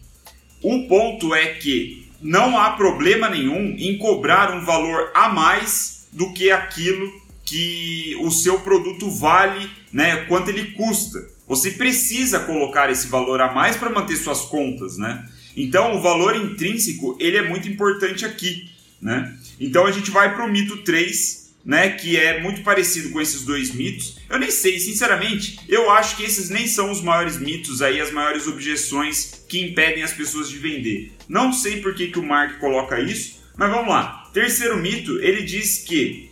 O 0.61 0.85
ponto 0.89 1.33
é 1.33 1.53
que 1.53 2.08
não 2.21 2.57
há 2.57 2.71
problema 2.71 3.29
nenhum 3.29 3.75
em 3.77 3.97
cobrar 3.97 4.53
um 4.53 4.65
valor 4.65 5.11
a 5.13 5.29
mais 5.29 6.07
do 6.11 6.33
que 6.33 6.51
aquilo 6.51 7.11
que 7.45 8.15
o 8.21 8.29
seu 8.29 8.59
produto 8.59 9.09
vale, 9.09 9.69
né, 9.91 10.25
quanto 10.25 10.49
ele 10.49 10.71
custa. 10.71 11.27
Você 11.47 11.71
precisa 11.71 12.41
colocar 12.41 12.91
esse 12.91 13.07
valor 13.07 13.41
a 13.41 13.51
mais 13.51 13.75
para 13.75 13.89
manter 13.89 14.15
suas 14.17 14.41
contas, 14.41 14.97
né? 14.97 15.27
Então, 15.57 15.95
o 15.95 16.01
valor 16.01 16.35
intrínseco, 16.35 17.17
ele 17.19 17.37
é 17.37 17.49
muito 17.49 17.67
importante 17.67 18.23
aqui, 18.23 18.69
né? 19.01 19.35
Então, 19.59 19.87
a 19.87 19.91
gente 19.91 20.11
vai 20.11 20.35
para 20.35 20.45
o 20.45 20.51
mito 20.51 20.77
3, 20.83 21.38
né, 21.63 21.91
que 21.91 22.17
é 22.17 22.41
muito 22.41 22.61
parecido 22.61 23.09
com 23.09 23.21
esses 23.21 23.43
dois 23.43 23.73
mitos. 23.73 24.17
Eu 24.29 24.39
nem 24.39 24.49
sei, 24.49 24.79
sinceramente, 24.79 25.59
eu 25.67 25.91
acho 25.91 26.15
que 26.15 26.23
esses 26.23 26.49
nem 26.49 26.67
são 26.67 26.91
os 26.91 27.01
maiores 27.01 27.37
mitos 27.37 27.81
aí, 27.81 27.99
as 27.99 28.11
maiores 28.11 28.47
objeções 28.47 29.43
que 29.47 29.61
impedem 29.61 30.03
as 30.03 30.13
pessoas 30.13 30.49
de 30.49 30.57
vender. 30.57 31.11
Não 31.27 31.51
sei 31.51 31.81
por 31.81 31.93
que, 31.93 32.07
que 32.07 32.19
o 32.19 32.23
Mark 32.23 32.59
coloca 32.59 32.99
isso, 32.99 33.39
mas 33.57 33.69
vamos 33.69 33.89
lá. 33.89 34.29
Terceiro 34.33 34.77
mito, 34.77 35.19
ele 35.19 35.43
diz 35.43 35.79
que 35.79 36.29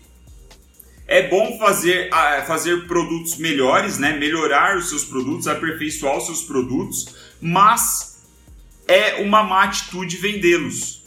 é 1.08 1.28
bom 1.28 1.58
fazer, 1.58 2.10
fazer 2.46 2.86
produtos 2.86 3.38
melhores, 3.38 3.98
né, 3.98 4.14
melhorar 4.14 4.78
os 4.78 4.90
seus 4.90 5.06
produtos, 5.06 5.48
aperfeiçoar 5.48 6.18
os 6.18 6.26
seus 6.26 6.42
produtos, 6.44 7.16
mas 7.40 8.24
é 8.88 9.16
uma 9.22 9.44
má 9.44 9.64
atitude 9.64 10.18
vendê-los. 10.18 11.06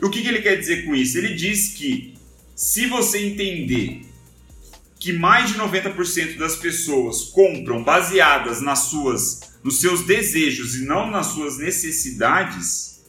O 0.00 0.10
que, 0.10 0.20
que 0.20 0.28
ele 0.28 0.42
quer 0.42 0.56
dizer 0.56 0.84
com 0.84 0.94
isso? 0.96 1.16
Ele 1.16 1.34
diz 1.34 1.74
que 1.74 2.11
se 2.54 2.86
você 2.86 3.26
entender 3.26 4.06
que 4.98 5.12
mais 5.12 5.50
de 5.50 5.58
90% 5.58 6.38
das 6.38 6.56
pessoas 6.56 7.24
compram 7.24 7.82
baseadas 7.82 8.60
nas 8.60 8.80
suas 8.80 9.52
nos 9.62 9.80
seus 9.80 10.04
desejos 10.04 10.74
e 10.74 10.84
não 10.84 11.10
nas 11.10 11.26
suas 11.28 11.58
necessidades, 11.58 13.02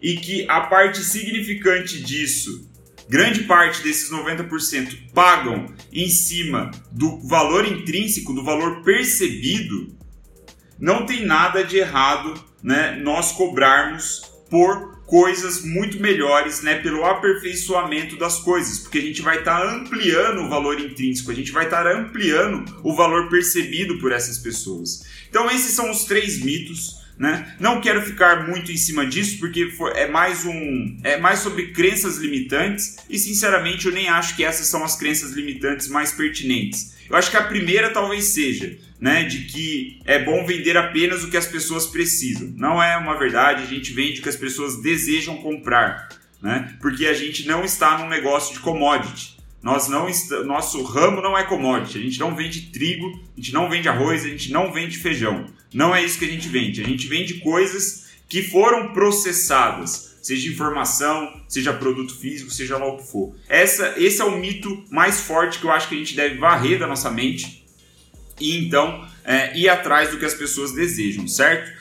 e 0.00 0.16
que 0.16 0.48
a 0.48 0.62
parte 0.62 1.02
significante 1.02 2.02
disso, 2.02 2.68
grande 3.08 3.44
parte 3.44 3.82
desses 3.82 4.10
90% 4.10 5.12
pagam 5.12 5.66
em 5.92 6.08
cima 6.08 6.70
do 6.92 7.18
valor 7.26 7.66
intrínseco, 7.66 8.32
do 8.32 8.44
valor 8.44 8.82
percebido, 8.82 9.94
não 10.78 11.04
tem 11.04 11.26
nada 11.26 11.64
de 11.64 11.76
errado, 11.76 12.34
né, 12.62 12.96
nós 13.02 13.32
cobrarmos 13.32 14.22
por 14.48 14.97
coisas 15.08 15.64
muito 15.64 15.98
melhores, 16.00 16.60
né, 16.60 16.74
pelo 16.76 17.02
aperfeiçoamento 17.02 18.14
das 18.16 18.40
coisas, 18.40 18.78
porque 18.78 18.98
a 18.98 19.02
gente 19.02 19.22
vai 19.22 19.38
estar 19.38 19.58
tá 19.58 19.74
ampliando 19.74 20.42
o 20.42 20.48
valor 20.50 20.78
intrínseco, 20.78 21.30
a 21.30 21.34
gente 21.34 21.50
vai 21.50 21.64
estar 21.64 21.82
tá 21.82 21.98
ampliando 21.98 22.78
o 22.84 22.94
valor 22.94 23.30
percebido 23.30 23.98
por 23.98 24.12
essas 24.12 24.36
pessoas. 24.38 25.06
Então 25.30 25.50
esses 25.50 25.72
são 25.72 25.90
os 25.90 26.04
três 26.04 26.42
mitos, 26.44 26.97
né? 27.18 27.54
Não 27.58 27.80
quero 27.80 28.00
ficar 28.00 28.46
muito 28.46 28.70
em 28.70 28.76
cima 28.76 29.04
disso 29.04 29.38
porque 29.40 29.68
é 29.96 30.06
mais 30.06 30.44
um 30.44 30.96
é 31.02 31.18
mais 31.18 31.40
sobre 31.40 31.72
crenças 31.72 32.18
limitantes 32.18 32.96
e 33.10 33.18
sinceramente 33.18 33.86
eu 33.86 33.92
nem 33.92 34.08
acho 34.08 34.36
que 34.36 34.44
essas 34.44 34.68
são 34.68 34.84
as 34.84 34.96
crenças 34.96 35.32
limitantes 35.32 35.88
mais 35.88 36.12
pertinentes. 36.12 36.96
Eu 37.10 37.16
acho 37.16 37.30
que 37.30 37.36
a 37.36 37.42
primeira 37.42 37.90
talvez 37.90 38.26
seja, 38.26 38.76
né, 39.00 39.24
de 39.24 39.44
que 39.46 40.00
é 40.04 40.22
bom 40.22 40.44
vender 40.44 40.76
apenas 40.76 41.24
o 41.24 41.30
que 41.30 41.36
as 41.36 41.46
pessoas 41.46 41.86
precisam. 41.86 42.52
Não 42.54 42.82
é 42.82 42.96
uma 42.96 43.18
verdade, 43.18 43.62
a 43.62 43.66
gente 43.66 43.92
vende 43.92 44.20
o 44.20 44.22
que 44.22 44.28
as 44.28 44.36
pessoas 44.36 44.80
desejam 44.80 45.38
comprar, 45.38 46.08
né? 46.42 46.76
Porque 46.80 47.06
a 47.06 47.14
gente 47.14 47.46
não 47.46 47.64
está 47.64 47.98
num 47.98 48.08
negócio 48.08 48.54
de 48.54 48.60
commodity. 48.60 49.37
Nós 49.62 49.88
não 49.88 50.08
nosso 50.44 50.82
ramo 50.82 51.20
não 51.20 51.36
é 51.36 51.44
commodity. 51.44 51.98
A 51.98 52.02
gente 52.02 52.20
não 52.20 52.34
vende 52.34 52.70
trigo, 52.70 53.20
a 53.36 53.40
gente 53.40 53.52
não 53.52 53.68
vende 53.68 53.88
arroz, 53.88 54.24
a 54.24 54.28
gente 54.28 54.52
não 54.52 54.72
vende 54.72 54.98
feijão. 54.98 55.46
Não 55.72 55.94
é 55.94 56.02
isso 56.02 56.18
que 56.18 56.24
a 56.24 56.30
gente 56.30 56.48
vende. 56.48 56.82
A 56.82 56.86
gente 56.86 57.06
vende 57.06 57.34
coisas 57.34 58.08
que 58.28 58.42
foram 58.42 58.92
processadas, 58.92 60.18
seja 60.22 60.48
informação, 60.48 61.42
seja 61.48 61.72
produto 61.72 62.14
físico, 62.14 62.50
seja 62.50 62.76
lá 62.76 62.86
o 62.86 62.98
que 62.98 63.10
for. 63.10 63.34
Essa, 63.48 63.94
esse 63.96 64.20
é 64.20 64.24
o 64.24 64.38
mito 64.38 64.84
mais 64.90 65.20
forte 65.20 65.58
que 65.58 65.64
eu 65.64 65.72
acho 65.72 65.88
que 65.88 65.94
a 65.94 65.98
gente 65.98 66.14
deve 66.14 66.36
varrer 66.36 66.78
da 66.78 66.86
nossa 66.86 67.10
mente 67.10 67.66
e 68.40 68.58
então 68.58 69.06
é, 69.24 69.56
ir 69.58 69.68
atrás 69.68 70.10
do 70.10 70.18
que 70.18 70.24
as 70.24 70.34
pessoas 70.34 70.72
desejam, 70.72 71.26
certo? 71.26 71.76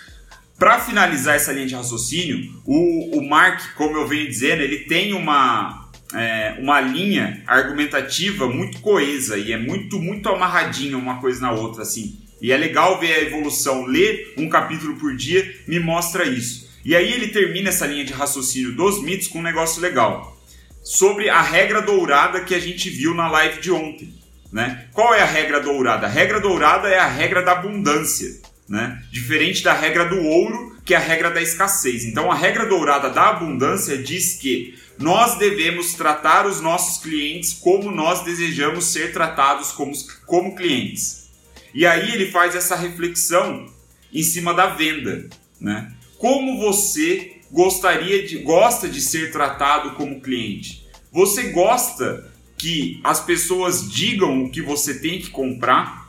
Para 0.57 0.79
finalizar 0.79 1.35
essa 1.35 1.51
linha 1.51 1.67
de 1.67 1.75
raciocínio, 1.75 2.61
o, 2.65 3.19
o 3.19 3.29
Mark, 3.29 3.75
como 3.75 3.95
eu 3.95 4.07
venho 4.07 4.27
dizendo, 4.27 4.63
ele 4.63 4.79
tem 4.79 5.13
uma, 5.13 5.86
é, 6.13 6.55
uma 6.59 6.79
linha 6.79 7.41
argumentativa 7.45 8.47
muito 8.47 8.79
coesa 8.79 9.37
e 9.37 9.51
é 9.51 9.57
muito, 9.57 9.99
muito 9.99 10.29
amarradinha 10.29 10.97
uma 10.97 11.19
coisa 11.19 11.41
na 11.41 11.51
outra, 11.51 11.83
assim. 11.83 12.17
E 12.41 12.51
é 12.51 12.57
legal 12.57 12.99
ver 12.99 13.13
a 13.13 13.21
evolução. 13.21 13.85
Ler 13.85 14.33
um 14.37 14.47
capítulo 14.47 14.95
por 14.95 15.15
dia 15.15 15.55
me 15.67 15.79
mostra 15.79 16.25
isso. 16.25 16.67
E 16.85 16.95
aí 16.95 17.11
ele 17.11 17.27
termina 17.29 17.69
essa 17.69 17.85
linha 17.85 18.05
de 18.05 18.13
raciocínio 18.13 18.73
dos 18.73 19.01
mitos 19.01 19.27
com 19.27 19.39
um 19.39 19.43
negócio 19.43 19.81
legal. 19.81 20.37
Sobre 20.83 21.29
a 21.29 21.41
regra 21.41 21.81
dourada 21.81 22.41
que 22.41 22.55
a 22.55 22.59
gente 22.59 22.89
viu 22.89 23.13
na 23.13 23.27
live 23.27 23.59
de 23.59 23.71
ontem. 23.71 24.13
Né? 24.53 24.85
Qual 24.93 25.13
é 25.13 25.21
a 25.21 25.25
regra 25.25 25.59
dourada? 25.59 26.07
A 26.07 26.09
regra 26.09 26.39
dourada 26.39 26.87
é 26.87 26.97
a 26.97 27.07
regra 27.07 27.41
da 27.41 27.53
abundância. 27.53 28.39
Né? 28.69 29.01
Diferente 29.11 29.63
da 29.63 29.73
regra 29.73 30.05
do 30.05 30.21
ouro, 30.21 30.77
que 30.85 30.93
é 30.93 30.97
a 30.97 31.01
regra 31.01 31.29
da 31.29 31.41
escassez. 31.41 32.05
Então, 32.05 32.31
a 32.31 32.35
regra 32.35 32.65
dourada 32.65 33.09
da 33.09 33.29
abundância 33.29 33.97
diz 33.97 34.33
que 34.33 34.75
nós 34.99 35.37
devemos 35.37 35.93
tratar 35.93 36.47
os 36.47 36.59
nossos 36.59 37.01
clientes 37.01 37.53
como 37.53 37.91
nós 37.91 38.23
desejamos 38.23 38.85
ser 38.85 39.13
tratados 39.13 39.71
como, 39.71 39.93
como 40.25 40.55
clientes. 40.55 41.29
E 41.73 41.85
aí 41.85 42.11
ele 42.11 42.31
faz 42.31 42.55
essa 42.55 42.75
reflexão 42.75 43.71
em 44.11 44.23
cima 44.23 44.53
da 44.53 44.67
venda, 44.67 45.29
né? 45.59 45.93
Como 46.17 46.57
você 46.57 47.41
gostaria 47.51 48.25
de 48.25 48.39
gosta 48.39 48.89
de 48.89 48.99
ser 48.99 49.31
tratado 49.31 49.91
como 49.91 50.19
cliente? 50.19 50.87
Você 51.11 51.49
gosta 51.49 52.31
que 52.57 52.99
as 53.03 53.19
pessoas 53.19 53.91
digam 53.91 54.43
o 54.43 54.49
que 54.49 54.61
você 54.61 54.99
tem 54.99 55.19
que 55.19 55.29
comprar? 55.29 56.07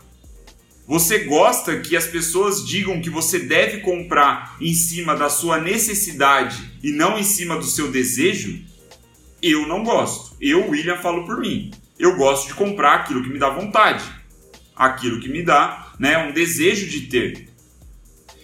Você 0.87 1.25
gosta 1.25 1.79
que 1.81 1.95
as 1.95 2.07
pessoas 2.07 2.67
digam 2.67 3.03
que 3.03 3.11
você 3.11 3.41
deve 3.41 3.81
comprar 3.81 4.57
em 4.59 4.73
cima 4.73 5.15
da 5.15 5.29
sua 5.29 5.61
necessidade 5.61 6.79
e 6.83 6.91
não 6.91 7.19
em 7.19 7.25
cima 7.25 7.59
do 7.59 7.67
seu 7.67 7.91
desejo? 7.91 8.65
Eu 9.43 9.67
não 9.67 9.85
gosto. 9.85 10.37
Eu, 10.41 10.71
William, 10.71 10.97
falo 10.97 11.25
por 11.25 11.39
mim. 11.39 11.71
Eu 11.99 12.17
gosto 12.17 12.49
de 12.49 12.55
comprar 12.55 12.95
aquilo 12.95 13.23
que 13.23 13.31
me 13.31 13.39
dá 13.39 13.51
vontade, 13.51 14.05
aquilo 14.75 15.21
que 15.21 15.29
me 15.29 15.43
dá 15.43 15.93
né, 15.99 16.17
um 16.19 16.33
desejo 16.33 16.89
de 16.89 17.03
ter. 17.03 17.49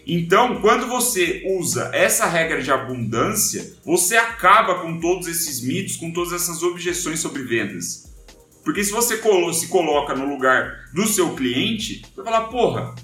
Então, 0.07 0.61
quando 0.61 0.87
você 0.87 1.43
usa 1.59 1.91
essa 1.95 2.27
regra 2.27 2.61
de 2.61 2.71
abundância, 2.71 3.75
você 3.85 4.17
acaba 4.17 4.81
com 4.81 5.01
todos 5.01 5.27
esses 5.29 5.63
mitos, 5.63 5.97
com 5.97 6.13
todas 6.13 6.33
essas 6.33 6.63
objeções 6.63 7.21
sobre 7.21 7.43
vendas. 7.43 8.13
Porque 8.63 8.83
se 8.85 8.93
você 8.93 9.21
se 9.53 9.69
coloca 9.69 10.15
no 10.15 10.29
lugar 10.29 10.91
do 10.93 11.07
seu 11.07 11.35
cliente, 11.35 12.03
você 12.03 12.23
vai 12.23 12.25
falar, 12.25 12.49
porra, 12.49 12.95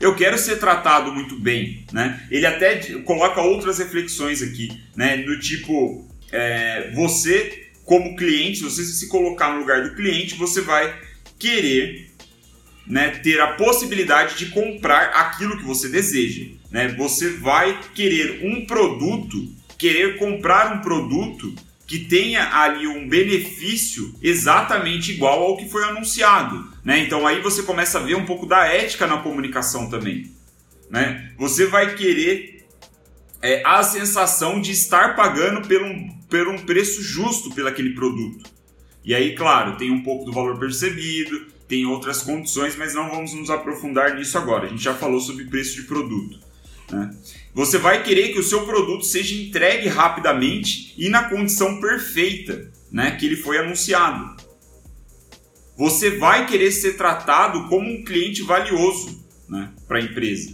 eu 0.00 0.14
quero 0.14 0.36
ser 0.36 0.56
tratado 0.58 1.12
muito 1.12 1.38
bem, 1.38 1.86
né? 1.92 2.26
Ele 2.30 2.46
até 2.46 2.76
coloca 3.02 3.40
outras 3.40 3.78
reflexões 3.78 4.42
aqui, 4.42 4.68
né? 4.96 5.16
Do 5.18 5.38
tipo, 5.38 6.06
é, 6.34 6.90
você 6.92 7.68
como 7.84 8.16
cliente, 8.16 8.58
se 8.58 8.64
você 8.64 8.84
se 8.84 9.08
colocar 9.08 9.52
no 9.52 9.60
lugar 9.60 9.82
do 9.82 9.94
cliente, 9.94 10.34
você 10.34 10.60
vai 10.60 10.94
querer 11.38 12.10
né, 12.86 13.10
ter 13.10 13.40
a 13.40 13.52
possibilidade 13.52 14.36
de 14.36 14.46
comprar 14.46 15.10
aquilo 15.10 15.56
que 15.56 15.64
você 15.64 15.88
deseja. 15.88 16.46
Né? 16.70 16.88
Você 16.98 17.30
vai 17.30 17.78
querer 17.94 18.40
um 18.44 18.66
produto, 18.66 19.48
querer 19.78 20.18
comprar 20.18 20.74
um 20.74 20.80
produto 20.80 21.54
que 21.86 21.98
tenha 21.98 22.54
ali 22.56 22.86
um 22.86 23.06
benefício 23.06 24.14
exatamente 24.22 25.12
igual 25.12 25.42
ao 25.42 25.56
que 25.56 25.68
foi 25.68 25.84
anunciado. 25.84 26.72
Né? 26.82 27.00
Então 27.00 27.26
aí 27.26 27.40
você 27.42 27.62
começa 27.62 27.98
a 27.98 28.02
ver 28.02 28.16
um 28.16 28.24
pouco 28.24 28.46
da 28.46 28.66
ética 28.66 29.06
na 29.06 29.18
comunicação 29.18 29.90
também. 29.90 30.32
Né? 30.90 31.32
Você 31.38 31.66
vai 31.66 31.94
querer 31.94 32.66
é, 33.42 33.62
a 33.62 33.82
sensação 33.82 34.58
de 34.58 34.72
estar 34.72 35.14
pagando 35.14 35.60
um, 35.84 36.23
por 36.34 36.48
um 36.48 36.58
preço 36.58 37.00
justo 37.00 37.54
pelo 37.54 37.68
aquele 37.68 37.90
produto. 37.90 38.50
E 39.04 39.14
aí, 39.14 39.36
claro, 39.36 39.76
tem 39.76 39.92
um 39.92 40.02
pouco 40.02 40.24
do 40.24 40.32
valor 40.32 40.58
percebido, 40.58 41.46
tem 41.68 41.86
outras 41.86 42.22
condições, 42.22 42.74
mas 42.74 42.92
não 42.92 43.08
vamos 43.08 43.32
nos 43.34 43.50
aprofundar 43.50 44.16
nisso 44.16 44.36
agora. 44.36 44.66
A 44.66 44.68
gente 44.68 44.82
já 44.82 44.94
falou 44.94 45.20
sobre 45.20 45.44
preço 45.44 45.76
de 45.76 45.82
produto. 45.82 46.40
Né? 46.90 47.08
Você 47.54 47.78
vai 47.78 48.02
querer 48.02 48.32
que 48.32 48.40
o 48.40 48.42
seu 48.42 48.66
produto 48.66 49.04
seja 49.04 49.32
entregue 49.36 49.86
rapidamente 49.86 50.92
e 50.98 51.08
na 51.08 51.28
condição 51.28 51.80
perfeita 51.80 52.68
né, 52.90 53.12
que 53.12 53.26
ele 53.26 53.36
foi 53.36 53.58
anunciado. 53.58 54.34
Você 55.78 56.18
vai 56.18 56.46
querer 56.46 56.72
ser 56.72 56.96
tratado 56.96 57.68
como 57.68 57.88
um 57.88 58.02
cliente 58.02 58.42
valioso 58.42 59.24
né, 59.48 59.70
para 59.86 59.98
a 59.98 60.02
empresa. 60.02 60.52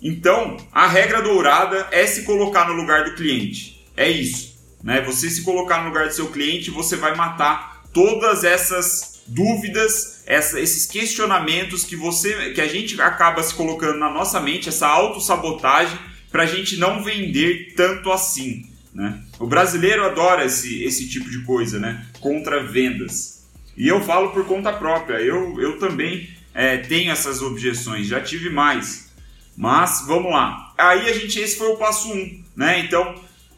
Então, 0.00 0.56
a 0.72 0.86
regra 0.86 1.20
dourada 1.20 1.88
é 1.90 2.06
se 2.06 2.22
colocar 2.22 2.66
no 2.68 2.74
lugar 2.74 3.04
do 3.04 3.14
cliente. 3.14 3.84
É 3.94 4.10
isso. 4.10 4.53
Né? 4.84 5.00
Você 5.00 5.30
se 5.30 5.42
colocar 5.42 5.80
no 5.80 5.88
lugar 5.88 6.06
do 6.06 6.14
seu 6.14 6.30
cliente, 6.30 6.70
você 6.70 6.94
vai 6.94 7.16
matar 7.16 7.82
todas 7.90 8.44
essas 8.44 9.22
dúvidas, 9.26 10.22
essa, 10.26 10.60
esses 10.60 10.84
questionamentos 10.84 11.84
que 11.84 11.96
você, 11.96 12.50
que 12.50 12.60
a 12.60 12.68
gente 12.68 13.00
acaba 13.00 13.42
se 13.42 13.54
colocando 13.54 13.98
na 13.98 14.10
nossa 14.10 14.38
mente, 14.40 14.68
essa 14.68 14.86
autossabotagem 14.86 15.98
para 16.30 16.42
a 16.42 16.46
gente 16.46 16.76
não 16.76 17.02
vender 17.02 17.72
tanto 17.74 18.12
assim. 18.12 18.68
Né? 18.92 19.22
O 19.38 19.46
brasileiro 19.46 20.04
adora 20.04 20.44
esse, 20.44 20.84
esse 20.84 21.08
tipo 21.08 21.30
de 21.30 21.42
coisa, 21.44 21.78
né? 21.78 22.06
Contra 22.20 22.62
vendas. 22.62 23.44
E 23.76 23.88
eu 23.88 24.00
falo 24.02 24.30
por 24.30 24.44
conta 24.44 24.72
própria. 24.72 25.16
Eu, 25.16 25.60
eu 25.60 25.78
também 25.78 26.28
é, 26.52 26.76
tenho 26.76 27.10
essas 27.10 27.40
objeções. 27.40 28.06
Já 28.06 28.20
tive 28.20 28.50
mais. 28.50 29.12
Mas 29.56 30.04
vamos 30.06 30.30
lá. 30.30 30.72
Aí 30.76 31.08
a 31.08 31.12
gente 31.12 31.40
esse 31.40 31.56
foi 31.56 31.68
o 31.68 31.76
passo 31.76 32.12
1, 32.12 32.16
um, 32.16 32.44
né? 32.54 32.80
Então 32.80 33.14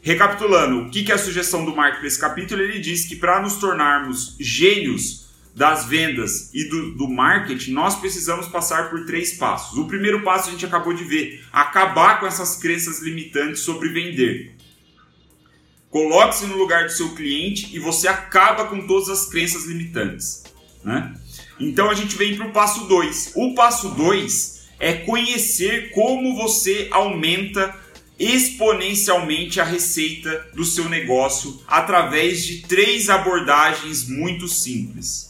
recapitulando, 0.07 0.83
o 0.83 0.89
que, 0.89 1.11
é 1.11 1.15
a 1.15 1.17
sugestão 1.17 1.65
do 1.65 1.75
Mark 1.75 1.97
para 1.97 2.07
esse 2.07 2.17
capítulo? 2.17 2.61
Ele 2.61 2.79
diz 2.79 3.05
que 3.05 3.17
para 3.17 3.41
nos 3.41 3.57
tornarmos 3.57 4.37
gênios 4.39 5.27
das 5.53 5.85
vendas 5.85 6.49
e 6.53 6.69
do, 6.69 6.93
do 6.93 7.09
marketing, 7.09 7.71
nós 7.71 7.99
precisamos 7.99 8.47
passar 8.47 8.89
por 8.89 9.05
três 9.05 9.33
passos. 9.33 9.77
O 9.77 9.85
primeiro 9.85 10.23
passo 10.23 10.47
a 10.47 10.51
gente 10.53 10.65
acabou 10.65 10.93
de 10.93 11.03
ver: 11.03 11.43
acabar 11.51 12.21
com 12.21 12.25
essas 12.25 12.55
crenças 12.55 13.01
limitantes 13.01 13.63
sobre 13.63 13.89
vender. 13.89 14.55
Coloque-se 15.89 16.45
no 16.45 16.55
lugar 16.55 16.85
do 16.85 16.91
seu 16.91 17.13
cliente 17.13 17.75
e 17.75 17.79
você 17.79 18.07
acaba 18.07 18.65
com 18.65 18.87
todas 18.87 19.09
as 19.09 19.25
crenças 19.25 19.65
limitantes. 19.65 20.43
Né? 20.85 21.13
Então 21.59 21.89
a 21.89 21.93
gente 21.93 22.15
vem 22.15 22.37
para 22.37 22.47
o 22.47 22.51
passo 22.51 22.85
2. 22.87 23.33
O 23.35 23.53
passo 23.55 23.89
2 23.89 24.67
é 24.79 24.93
conhecer 24.93 25.91
como 25.91 26.35
você 26.35 26.87
aumenta 26.91 27.75
exponencialmente 28.19 29.59
a 29.59 29.63
receita 29.63 30.47
do 30.53 30.65
seu 30.65 30.89
negócio 30.89 31.61
através 31.67 32.45
de 32.45 32.61
três 32.61 33.09
abordagens 33.09 34.07
muito 34.07 34.47
simples 34.47 35.27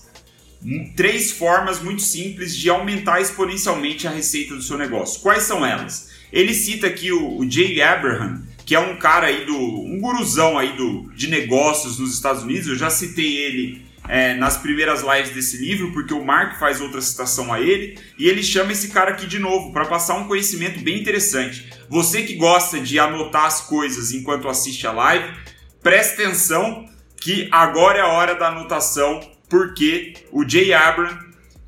três 0.96 1.32
formas 1.32 1.82
muito 1.82 2.02
simples 2.02 2.56
de 2.56 2.70
aumentar 2.70 3.22
exponencialmente 3.22 4.08
a 4.08 4.12
receita 4.12 4.56
do 4.56 4.62
seu 4.62 4.78
negócio. 4.78 5.22
Quais 5.22 5.44
são 5.44 5.66
elas? 5.66 6.10
Ele 6.32 6.54
cita 6.54 6.88
aqui 6.88 7.12
o, 7.12 7.38
o 7.38 7.50
Jay 7.50 7.82
Abraham, 7.82 8.44
que 8.66 8.76
é 8.76 8.80
um 8.80 8.98
cara 8.98 9.28
aí 9.28 9.46
do. 9.46 9.56
um 9.56 10.00
guruzão 10.00 10.58
aí 10.58 10.76
do, 10.76 11.10
de 11.16 11.28
negócios 11.28 12.00
nos 12.00 12.14
Estados 12.14 12.44
Unidos. 12.44 12.68
Eu 12.68 12.76
já 12.76 12.90
citei 12.90 13.38
ele 13.38 13.86
é, 14.08 14.34
nas 14.36 14.58
primeiras 14.58 15.02
lives 15.02 15.34
desse 15.34 15.58
livro, 15.58 15.92
porque 15.92 16.14
o 16.14 16.24
Mark 16.24 16.60
faz 16.60 16.82
outra 16.82 17.02
citação 17.02 17.54
a 17.54 17.60
ele, 17.60 18.00
e 18.18 18.28
ele 18.28 18.44
chama 18.44 18.72
esse 18.72 18.90
cara 18.90 19.12
aqui 19.12 19.28
de 19.28 19.40
novo 19.40 19.72
para 19.72 19.86
passar 19.86 20.16
um 20.16 20.28
conhecimento 20.28 20.80
bem 20.82 21.00
interessante. 21.00 21.70
Você 21.90 22.24
que 22.24 22.36
gosta 22.36 22.80
de 22.80 23.00
anotar 23.00 23.46
as 23.46 23.62
coisas 23.62 24.12
enquanto 24.12 24.48
assiste 24.48 24.86
a 24.88 24.92
live, 24.92 25.34
preste 25.82 26.22
atenção 26.22 26.86
que 27.20 27.48
agora 27.52 28.00
é 28.00 28.02
a 28.02 28.08
hora 28.08 28.36
da 28.36 28.48
anotação, 28.48 29.20
porque 29.50 30.14
o 30.32 30.48
Jay 30.48 30.74
Abram 30.74 31.28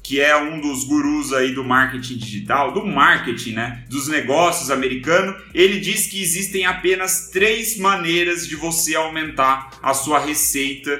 que 0.09 0.19
é 0.19 0.35
um 0.35 0.59
dos 0.59 0.85
gurus 0.85 1.31
aí 1.33 1.53
do 1.53 1.63
marketing 1.63 2.17
digital, 2.17 2.71
do 2.71 2.83
marketing, 2.83 3.51
né, 3.51 3.83
dos 3.87 4.07
negócios 4.07 4.71
americano, 4.71 5.35
ele 5.53 5.79
diz 5.79 6.07
que 6.07 6.19
existem 6.19 6.65
apenas 6.65 7.29
três 7.31 7.77
maneiras 7.77 8.47
de 8.47 8.55
você 8.55 8.95
aumentar 8.95 9.69
a 9.83 9.93
sua 9.93 10.17
receita, 10.17 10.99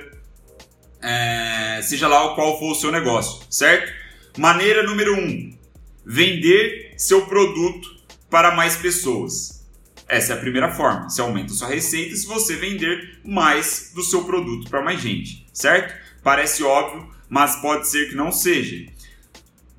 é, 1.02 1.82
seja 1.82 2.08
lá 2.08 2.36
qual 2.36 2.60
for 2.60 2.72
o 2.72 2.76
seu 2.76 2.92
negócio, 2.92 3.42
certo? 3.50 3.92
Maneira 4.38 4.84
número 4.84 5.16
um: 5.16 5.58
vender 6.06 6.94
seu 6.98 7.26
produto 7.26 7.88
para 8.30 8.56
mais 8.56 8.76
pessoas. 8.76 9.66
Essa 10.08 10.34
é 10.34 10.36
a 10.36 10.40
primeira 10.40 10.72
forma. 10.72 11.10
Você 11.10 11.22
aumenta 11.22 11.54
sua 11.54 11.68
receita 11.68 12.16
se 12.16 12.26
você 12.26 12.56
vender 12.56 13.20
mais 13.24 13.92
do 13.94 14.02
seu 14.02 14.24
produto 14.24 14.70
para 14.70 14.82
mais 14.82 15.00
gente, 15.02 15.46
certo? 15.54 15.94
Parece 16.24 16.64
óbvio, 16.64 17.10
mas 17.30 17.56
pode 17.58 17.88
ser 17.88 18.10
que 18.10 18.16
não 18.16 18.32
seja. 18.32 18.92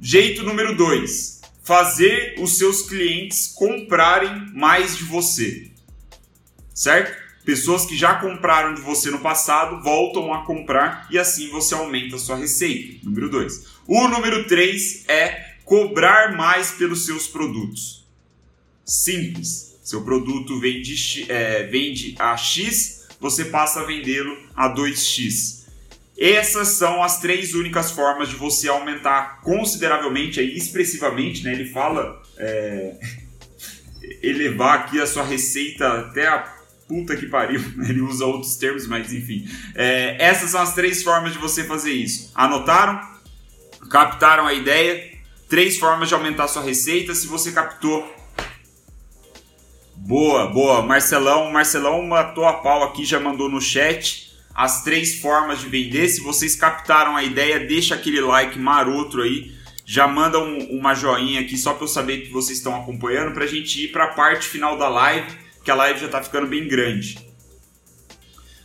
Jeito 0.00 0.42
número 0.44 0.76
2: 0.76 1.40
fazer 1.62 2.36
os 2.38 2.56
seus 2.56 2.82
clientes 2.88 3.48
comprarem 3.48 4.50
mais 4.54 4.96
de 4.96 5.04
você. 5.04 5.70
Certo? 6.72 7.19
Pessoas 7.44 7.86
que 7.86 7.96
já 7.96 8.16
compraram 8.16 8.74
de 8.74 8.80
você 8.82 9.10
no 9.10 9.20
passado 9.20 9.82
voltam 9.82 10.32
a 10.32 10.44
comprar 10.44 11.06
e 11.10 11.18
assim 11.18 11.48
você 11.48 11.74
aumenta 11.74 12.16
a 12.16 12.18
sua 12.18 12.36
receita. 12.36 13.04
Número 13.04 13.30
2. 13.30 13.66
O 13.86 14.08
número 14.08 14.46
3 14.46 15.04
é 15.08 15.54
cobrar 15.64 16.36
mais 16.36 16.72
pelos 16.72 17.06
seus 17.06 17.26
produtos. 17.26 18.06
Simples. 18.84 19.78
Seu 19.82 20.02
produto 20.02 20.60
vende, 20.60 21.26
é, 21.30 21.64
vende 21.64 22.14
a 22.18 22.36
X, 22.36 23.08
você 23.18 23.46
passa 23.46 23.80
a 23.80 23.84
vendê-lo 23.84 24.36
a 24.54 24.72
2X. 24.72 25.60
Essas 26.18 26.68
são 26.68 27.02
as 27.02 27.18
três 27.20 27.54
únicas 27.54 27.90
formas 27.90 28.28
de 28.28 28.36
você 28.36 28.68
aumentar 28.68 29.40
consideravelmente, 29.40 30.38
aí, 30.38 30.54
expressivamente, 30.54 31.42
né? 31.42 31.52
Ele 31.52 31.70
fala 31.70 32.22
é, 32.36 32.94
elevar 34.22 34.80
aqui 34.80 35.00
a 35.00 35.06
sua 35.06 35.24
receita 35.24 36.00
até 36.00 36.28
a 36.28 36.59
puta 36.90 37.16
que 37.16 37.26
pariu. 37.26 37.62
Ele 37.88 38.00
usa 38.00 38.26
outros 38.26 38.56
termos, 38.56 38.88
mas 38.88 39.12
enfim. 39.12 39.48
É, 39.76 40.16
essas 40.18 40.50
são 40.50 40.60
as 40.60 40.74
três 40.74 41.04
formas 41.04 41.32
de 41.32 41.38
você 41.38 41.62
fazer 41.62 41.92
isso. 41.92 42.32
Anotaram? 42.34 43.00
Captaram 43.88 44.44
a 44.48 44.52
ideia? 44.52 45.12
Três 45.48 45.78
formas 45.78 46.08
de 46.08 46.14
aumentar 46.14 46.48
sua 46.48 46.62
receita. 46.62 47.14
Se 47.14 47.28
você 47.28 47.52
captou, 47.52 48.12
boa, 49.94 50.48
boa. 50.48 50.82
Marcelão, 50.82 51.50
Marcelão 51.52 52.02
matou 52.02 52.44
a 52.44 52.54
pau 52.54 52.82
aqui, 52.82 53.04
já 53.04 53.20
mandou 53.20 53.48
no 53.48 53.60
chat 53.60 54.28
as 54.52 54.82
três 54.82 55.20
formas 55.20 55.60
de 55.60 55.68
vender. 55.68 56.08
Se 56.08 56.20
vocês 56.20 56.56
captaram 56.56 57.16
a 57.16 57.22
ideia, 57.22 57.60
deixa 57.60 57.94
aquele 57.94 58.20
like 58.20 58.58
maroto 58.58 59.20
aí. 59.22 59.52
Já 59.86 60.06
manda 60.06 60.38
um, 60.38 60.78
uma 60.78 60.94
joinha 60.94 61.40
aqui 61.40 61.56
só 61.56 61.72
para 61.72 61.84
eu 61.84 61.88
saber 61.88 62.18
que 62.18 62.30
vocês 62.30 62.58
estão 62.58 62.76
acompanhando 62.76 63.32
para 63.32 63.44
a 63.44 63.46
gente 63.46 63.84
ir 63.84 63.88
para 63.88 64.04
a 64.04 64.08
parte 64.14 64.46
final 64.46 64.78
da 64.78 64.88
live, 64.88 65.36
que 65.70 65.72
a 65.72 65.76
live 65.76 66.00
já 66.00 66.06
está 66.06 66.20
ficando 66.20 66.48
bem 66.48 66.66
grande. 66.66 67.16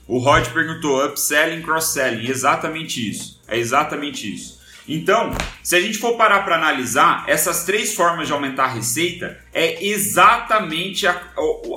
O 0.08 0.18
Rod 0.18 0.48
perguntou: 0.50 1.06
upselling, 1.06 1.62
cross-selling. 1.62 2.28
Exatamente 2.28 3.08
isso. 3.08 3.42
É 3.48 3.58
exatamente 3.60 4.34
isso. 4.34 4.60
Então, 4.88 5.32
se 5.64 5.76
a 5.76 5.82
gente 5.82 6.00
for 6.00 6.16
parar 6.16 6.44
para 6.44 6.56
analisar, 6.56 7.24
essas 7.28 7.64
três 7.64 7.94
formas 7.94 8.28
de 8.28 8.34
aumentar 8.34 8.66
a 8.66 8.74
receita 8.74 9.40
é 9.54 9.86
exatamente 9.86 11.06
a, 11.06 11.12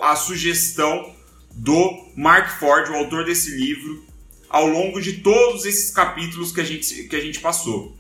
a, 0.03 0.13
a 0.13 0.17
sugestão 0.17 1.15
do 1.53 2.13
Mark 2.17 2.59
Ford, 2.59 2.89
o 2.91 2.95
autor 2.95 3.25
desse 3.25 3.51
livro, 3.51 4.05
ao 4.49 4.67
longo 4.67 5.01
de 5.01 5.15
todos 5.21 5.67
esses 5.67 5.91
capítulos 5.91 6.53
que 6.53 6.61
a 6.61 6.65
gente, 6.65 7.05
que 7.05 7.17
a 7.17 7.21
gente 7.21 7.41
passou. 7.41 7.98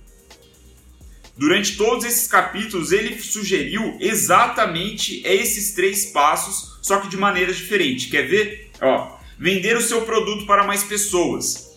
Durante 1.38 1.76
todos 1.76 2.04
esses 2.04 2.26
capítulos, 2.26 2.92
ele 2.92 3.18
sugeriu 3.18 3.96
exatamente 4.00 5.22
esses 5.24 5.72
três 5.72 6.06
passos, 6.06 6.78
só 6.82 6.98
que 6.98 7.08
de 7.08 7.16
maneiras 7.16 7.56
diferentes. 7.56 8.10
Quer 8.10 8.22
ver? 8.28 8.70
Ó, 8.80 9.16
vender 9.38 9.76
o 9.76 9.82
seu 9.82 10.02
produto 10.02 10.44
para 10.46 10.64
mais 10.64 10.82
pessoas. 10.82 11.68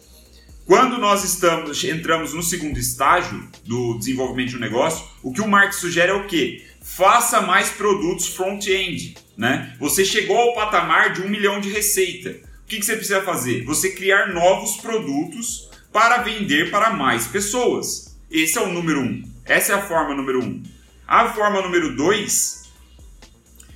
Quando 0.65 0.97
nós 0.97 1.24
estamos 1.24 1.84
entramos 1.84 2.34
no 2.34 2.41
segundo 2.41 2.78
estágio 2.78 3.47
do 3.63 3.97
desenvolvimento 3.97 4.50
de 4.50 4.58
um 4.58 4.60
negócio, 4.60 5.06
o 5.21 5.32
que 5.32 5.41
o 5.41 5.47
Mark 5.47 5.74
sugere 5.74 6.12
é 6.12 6.15
o 6.15 6.28
quê? 6.28 6.65
Faça 6.82 7.41
mais 7.41 7.69
produtos 7.69 8.28
front-end. 8.28 9.15
Né? 9.38 9.76
Você 9.80 10.04
chegou 10.04 10.38
ao 10.38 10.54
patamar 10.54 11.13
de 11.13 11.21
um 11.21 11.30
milhão 11.30 11.60
de 11.60 11.69
receita 11.69 12.52
que, 12.71 12.80
que 12.80 12.86
você 12.86 12.95
precisa 12.95 13.21
fazer? 13.21 13.65
Você 13.65 13.91
criar 13.91 14.34
novos 14.34 14.78
produtos 14.78 15.69
para 15.91 16.19
vender 16.19 16.71
para 16.71 16.91
mais 16.91 17.28
pessoas. 17.28 18.17
Esse 18.32 18.58
é 18.58 18.62
o 18.62 18.71
número 18.71 19.02
um. 19.02 19.30
Essa 19.45 19.73
é 19.73 19.75
a 19.75 19.82
forma 19.82 20.13
número 20.13 20.43
um. 20.43 20.63
A 21.08 21.34
forma 21.34 21.62
número 21.62 21.95
dois 21.95 22.62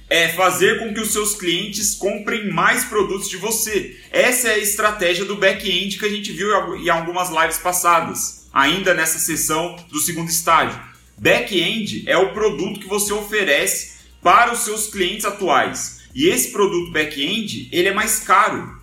é 0.10 0.30
fazer 0.30 0.80
com 0.80 0.94
que 0.94 1.00
os 1.00 1.12
seus 1.12 1.34
clientes 1.36 1.96
comprem 1.96 2.52
mais 2.52 2.86
produtos 2.86 3.28
de 3.28 3.38
você. 3.38 4.00
Essa 4.12 4.50
é 4.50 4.54
a 4.54 4.60
estratégia 4.60 5.26
do 5.26 5.36
back-end 5.36 5.98
que 5.98 6.06
a 6.06 6.10
gente 6.10 6.32
viu 6.32 6.78
em 6.78 6.90
algumas 6.90 7.30
lives 7.30 7.58
passadas, 7.58 8.48
ainda 8.54 8.94
nessa 8.94 9.18
sessão 9.18 9.76
do 9.92 10.00
segundo 10.00 10.30
estágio. 10.30 10.80
Back-end 11.18 12.04
é 12.08 12.18
o 12.18 12.34
produto 12.34 12.80
que 12.80 12.88
você 12.88 13.12
oferece 13.14 13.96
para 14.22 14.54
os 14.54 14.60
seus 14.60 14.88
clientes 14.88 15.26
atuais. 15.26 16.02
E 16.14 16.28
esse 16.28 16.52
produto 16.52 16.92
back-end, 16.92 17.68
ele 17.72 17.90
é 17.90 17.94
mais 17.94 18.20
caro. 18.20 18.80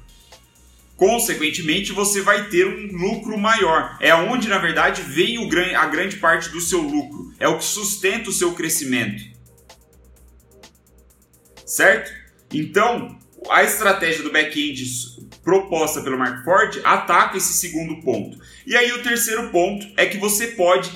Consequentemente, 1.03 1.91
você 1.91 2.21
vai 2.21 2.49
ter 2.49 2.65
um 2.65 2.97
lucro 2.97 3.37
maior. 3.37 3.99
É 3.99 4.15
onde, 4.15 4.47
na 4.47 4.59
verdade, 4.59 5.03
vem 5.03 5.37
o, 5.37 5.51
a 5.77 5.87
grande 5.87 6.19
parte 6.19 6.49
do 6.51 6.61
seu 6.61 6.81
lucro. 6.81 7.35
É 7.41 7.49
o 7.49 7.59
que 7.59 7.65
sustenta 7.65 8.31
o 8.31 8.33
seu 8.33 8.55
crescimento. 8.55 9.21
Certo? 11.67 12.13
Então, 12.55 13.19
a 13.51 13.65
estratégia 13.65 14.23
do 14.23 14.31
back-end 14.31 14.85
proposta 15.43 16.01
pelo 16.03 16.17
Mark 16.17 16.45
Ford 16.45 16.81
ataca 16.85 17.37
esse 17.37 17.53
segundo 17.55 18.01
ponto. 18.01 18.39
E 18.65 18.77
aí, 18.77 18.93
o 18.93 19.03
terceiro 19.03 19.51
ponto 19.51 19.85
é 19.97 20.07
que 20.07 20.19
você 20.19 20.53
pode 20.53 20.89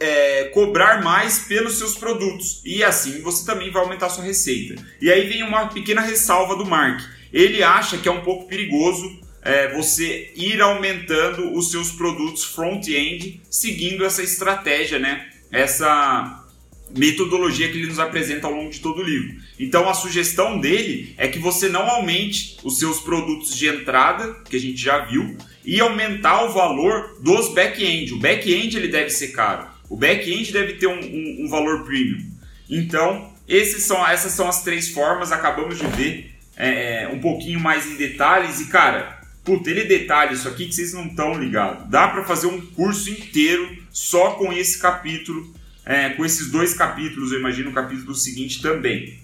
é, 0.00 0.46
cobrar 0.46 1.00
mais 1.00 1.44
pelos 1.46 1.78
seus 1.78 1.96
produtos 1.96 2.60
e 2.64 2.82
assim 2.82 3.22
você 3.22 3.46
também 3.46 3.70
vai 3.70 3.82
aumentar 3.84 4.08
sua 4.08 4.24
receita. 4.24 4.84
E 5.00 5.12
aí 5.12 5.28
vem 5.28 5.44
uma 5.44 5.68
pequena 5.68 6.00
ressalva 6.00 6.56
do 6.56 6.66
Mark 6.66 7.00
ele 7.32 7.62
acha 7.62 7.98
que 7.98 8.08
é 8.08 8.12
um 8.12 8.22
pouco 8.22 8.46
perigoso 8.46 9.20
é, 9.42 9.72
você 9.74 10.32
ir 10.36 10.60
aumentando 10.60 11.52
os 11.56 11.70
seus 11.70 11.90
produtos 11.90 12.44
front-end 12.44 13.40
seguindo 13.50 14.04
essa 14.04 14.22
estratégia, 14.22 14.98
né? 14.98 15.28
Essa 15.50 16.44
metodologia 16.96 17.70
que 17.70 17.78
ele 17.78 17.86
nos 17.86 17.98
apresenta 17.98 18.46
ao 18.46 18.52
longo 18.52 18.70
de 18.70 18.80
todo 18.80 19.00
o 19.00 19.04
livro. 19.04 19.36
Então 19.58 19.88
a 19.88 19.94
sugestão 19.94 20.60
dele 20.60 21.14
é 21.16 21.26
que 21.26 21.38
você 21.38 21.68
não 21.68 21.88
aumente 21.88 22.58
os 22.62 22.78
seus 22.78 23.00
produtos 23.00 23.56
de 23.56 23.66
entrada, 23.66 24.34
que 24.48 24.56
a 24.56 24.60
gente 24.60 24.80
já 24.80 24.98
viu, 24.98 25.36
e 25.64 25.80
aumentar 25.80 26.44
o 26.44 26.52
valor 26.52 27.18
dos 27.20 27.52
back-end. 27.54 28.12
O 28.14 28.18
back-end 28.18 28.76
ele 28.76 28.88
deve 28.88 29.10
ser 29.10 29.28
caro. 29.28 29.68
O 29.88 29.96
back-end 29.96 30.52
deve 30.52 30.74
ter 30.74 30.86
um, 30.86 31.00
um, 31.00 31.44
um 31.44 31.48
valor 31.48 31.84
premium. 31.84 32.30
Então, 32.68 33.32
são, 33.78 34.06
essas 34.06 34.32
são 34.32 34.48
as 34.48 34.62
três 34.62 34.88
formas, 34.88 35.32
acabamos 35.32 35.78
de 35.78 35.86
ver 35.88 36.31
é, 36.56 37.04
é, 37.04 37.08
um 37.08 37.20
pouquinho 37.20 37.60
mais 37.60 37.86
em 37.86 37.96
detalhes 37.96 38.60
e, 38.60 38.66
cara, 38.66 39.20
puta, 39.44 39.70
ele 39.70 39.84
detalha 39.84 40.32
isso 40.32 40.48
aqui 40.48 40.66
que 40.66 40.74
vocês 40.74 40.92
não 40.92 41.06
estão 41.06 41.38
ligados. 41.38 41.88
Dá 41.88 42.08
para 42.08 42.24
fazer 42.24 42.46
um 42.46 42.60
curso 42.60 43.10
inteiro 43.10 43.78
só 43.90 44.32
com 44.32 44.52
esse 44.52 44.78
capítulo, 44.78 45.52
é, 45.84 46.10
com 46.10 46.24
esses 46.24 46.50
dois 46.50 46.74
capítulos, 46.74 47.32
eu 47.32 47.40
imagino 47.40 47.70
o 47.70 47.74
capítulo 47.74 48.14
seguinte 48.14 48.62
também. 48.62 49.18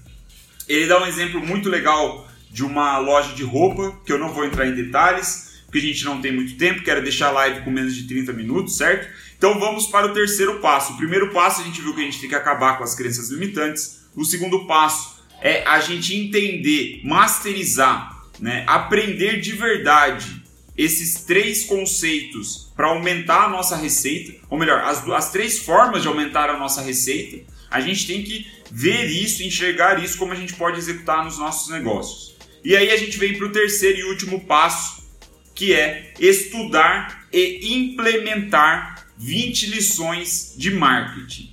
Ele 0.69 0.87
dá 0.87 1.03
um 1.03 1.07
exemplo 1.07 1.45
muito 1.45 1.69
legal 1.69 2.29
de 2.51 2.65
uma 2.65 2.99
loja 2.99 3.35
de 3.35 3.43
roupa, 3.43 3.97
que 4.05 4.13
eu 4.13 4.19
não 4.19 4.33
vou 4.33 4.45
entrar 4.45 4.67
em 4.67 4.75
detalhes, 4.75 5.63
porque 5.65 5.79
a 5.79 5.83
gente 5.83 6.05
não 6.05 6.21
tem 6.21 6.33
muito 6.33 6.57
tempo, 6.57 6.83
quero 6.83 7.03
deixar 7.03 7.29
a 7.29 7.33
live 7.33 7.61
com 7.63 7.71
menos 7.71 7.95
de 7.95 8.05
30 8.05 8.33
minutos, 8.33 8.77
certo? 8.77 9.09
Então 9.37 9.59
vamos 9.61 9.87
para 9.87 10.07
o 10.07 10.13
terceiro 10.13 10.59
passo. 10.61 10.95
O 10.95 10.97
primeiro 10.97 11.31
passo 11.31 11.61
a 11.61 11.65
gente 11.65 11.81
viu 11.81 11.95
que 11.95 12.01
a 12.01 12.05
gente 12.05 12.21
tem 12.21 12.29
que 12.29 12.35
acabar 12.35 12.77
com 12.77 12.85
as 12.85 12.95
crenças 12.95 13.31
limitantes. 13.31 14.01
O 14.17 14.25
segundo 14.25 14.67
passo 14.67 15.18
é 15.41 15.63
a 15.67 15.81
gente 15.81 16.15
entender, 16.15 17.01
masterizar, 17.05 18.25
né, 18.41 18.65
aprender 18.67 19.41
de 19.41 19.53
verdade 19.53 20.43
esses 20.77 21.25
três 21.25 21.65
conceitos 21.65 22.73
para 22.77 22.87
aumentar 22.89 23.47
a 23.47 23.49
nossa 23.49 23.77
receita, 23.77 24.35
ou 24.49 24.57
melhor, 24.57 24.81
as, 24.81 25.07
as 25.09 25.33
três 25.33 25.59
formas 25.59 26.03
de 26.03 26.09
aumentar 26.09 26.49
a 26.49 26.59
nossa 26.59 26.81
receita. 26.81 27.45
a 27.71 27.81
gente 27.81 28.07
tem 28.07 28.23
que 28.23 28.47
ver 28.71 29.07
isso, 29.07 29.43
enxergar 29.43 30.03
isso 30.03 30.17
como 30.17 30.33
a 30.33 30.37
gente 30.37 30.55
pode 30.55 30.79
executar 30.79 31.25
nos 31.25 31.39
nossos 31.39 31.71
negócios. 31.71 32.37
E 32.65 32.77
aí 32.77 32.91
a 32.91 32.97
gente 32.97 33.19
vem 33.19 33.37
para 33.37 33.47
o 33.47 33.53
terceiro 33.53 33.99
e 33.99 34.05
último 34.05 34.45
passo, 34.45 35.03
que 35.55 35.73
é 35.73 36.15
estudar 36.21 37.27
e 37.33 37.75
implementar 37.75 39.07
20 39.17 39.67
lições 39.67 40.55
de 40.57 40.71
marketing. 40.71 41.53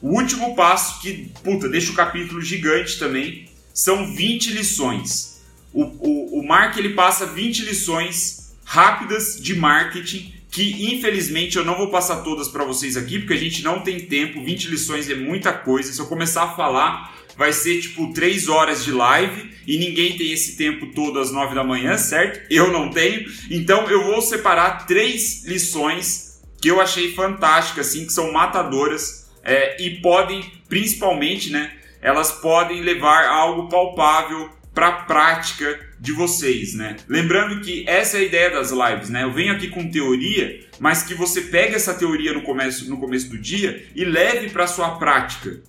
O 0.00 0.10
último 0.10 0.54
passo, 0.54 1.00
que 1.00 1.30
puta, 1.42 1.68
deixa 1.68 1.90
o 1.90 1.94
capítulo 1.94 2.40
gigante 2.40 2.98
também, 2.98 3.48
são 3.74 4.14
20 4.14 4.52
lições. 4.52 5.42
O, 5.72 5.82
o, 5.82 6.40
o 6.40 6.46
Mark 6.46 6.76
ele 6.76 6.90
passa 6.90 7.26
20 7.26 7.64
lições 7.64 8.54
rápidas 8.64 9.40
de 9.40 9.54
marketing 9.56 10.38
que 10.50 10.92
infelizmente 10.94 11.56
eu 11.56 11.64
não 11.64 11.76
vou 11.76 11.90
passar 11.90 12.16
todas 12.22 12.48
para 12.48 12.64
vocês 12.64 12.96
aqui, 12.96 13.18
porque 13.18 13.34
a 13.34 13.38
gente 13.38 13.62
não 13.62 13.80
tem 13.80 14.00
tempo, 14.00 14.42
20 14.42 14.68
lições 14.68 15.08
é 15.08 15.14
muita 15.14 15.52
coisa. 15.52 15.92
Se 15.92 16.00
eu 16.00 16.06
começar 16.06 16.44
a 16.44 16.54
falar, 16.54 17.14
vai 17.36 17.52
ser 17.52 17.80
tipo 17.80 18.12
3 18.12 18.48
horas 18.48 18.84
de 18.84 18.90
live 18.90 19.52
e 19.66 19.78
ninguém 19.78 20.16
tem 20.16 20.32
esse 20.32 20.56
tempo 20.56 20.86
todo 20.88 21.18
às 21.20 21.30
9 21.30 21.54
da 21.54 21.62
manhã, 21.62 21.96
certo? 21.98 22.46
Eu 22.50 22.72
não 22.72 22.90
tenho. 22.90 23.30
Então 23.50 23.88
eu 23.90 24.04
vou 24.04 24.22
separar 24.22 24.86
três 24.86 25.44
lições 25.44 26.40
que 26.60 26.68
eu 26.68 26.80
achei 26.80 27.14
fantásticas, 27.14 27.88
assim, 27.88 28.06
que 28.06 28.12
são 28.12 28.32
matadoras 28.32 29.27
é, 29.48 29.82
e 29.82 29.98
podem, 30.02 30.44
principalmente, 30.68 31.50
né? 31.50 31.72
Elas 32.02 32.30
podem 32.32 32.82
levar 32.82 33.24
a 33.24 33.30
algo 33.30 33.68
palpável 33.70 34.50
para 34.74 34.88
a 34.88 34.92
prática 34.92 35.88
de 35.98 36.12
vocês, 36.12 36.74
né? 36.74 36.96
Lembrando 37.08 37.62
que 37.62 37.82
essa 37.88 38.18
é 38.18 38.20
a 38.20 38.24
ideia 38.24 38.50
das 38.50 38.70
lives, 38.70 39.08
né? 39.08 39.24
Eu 39.24 39.32
venho 39.32 39.54
aqui 39.54 39.68
com 39.68 39.90
teoria, 39.90 40.66
mas 40.78 41.02
que 41.02 41.14
você 41.14 41.40
pegue 41.40 41.74
essa 41.74 41.94
teoria 41.94 42.34
no 42.34 42.42
começo, 42.42 42.88
no 42.90 42.98
começo 42.98 43.30
do 43.30 43.38
dia 43.38 43.86
e 43.94 44.04
leve 44.04 44.50
para 44.50 44.66
sua 44.66 44.98
prática. 44.98 45.62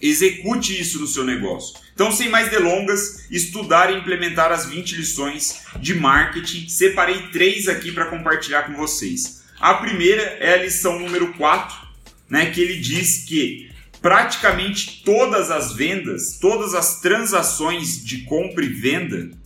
Execute 0.00 0.78
isso 0.78 1.00
no 1.00 1.06
seu 1.06 1.24
negócio. 1.24 1.80
Então, 1.94 2.12
sem 2.12 2.28
mais 2.28 2.50
delongas, 2.50 3.26
estudar 3.30 3.90
e 3.90 3.96
implementar 3.96 4.52
as 4.52 4.66
20 4.66 4.96
lições 4.96 5.64
de 5.78 5.94
marketing. 5.94 6.68
Separei 6.68 7.28
três 7.32 7.66
aqui 7.66 7.92
para 7.92 8.06
compartilhar 8.06 8.64
com 8.64 8.74
vocês. 8.74 9.42
A 9.58 9.74
primeira 9.74 10.22
é 10.38 10.54
a 10.54 10.62
lição 10.62 10.98
número 10.98 11.32
4, 11.34 11.89
né, 12.30 12.46
que 12.46 12.60
ele 12.60 12.78
diz 12.78 13.24
que 13.24 13.70
praticamente 14.00 15.02
todas 15.04 15.50
as 15.50 15.74
vendas, 15.74 16.38
todas 16.40 16.74
as 16.74 17.00
transações 17.00 18.02
de 18.02 18.22
compra 18.22 18.64
e 18.64 18.68
venda. 18.68 19.30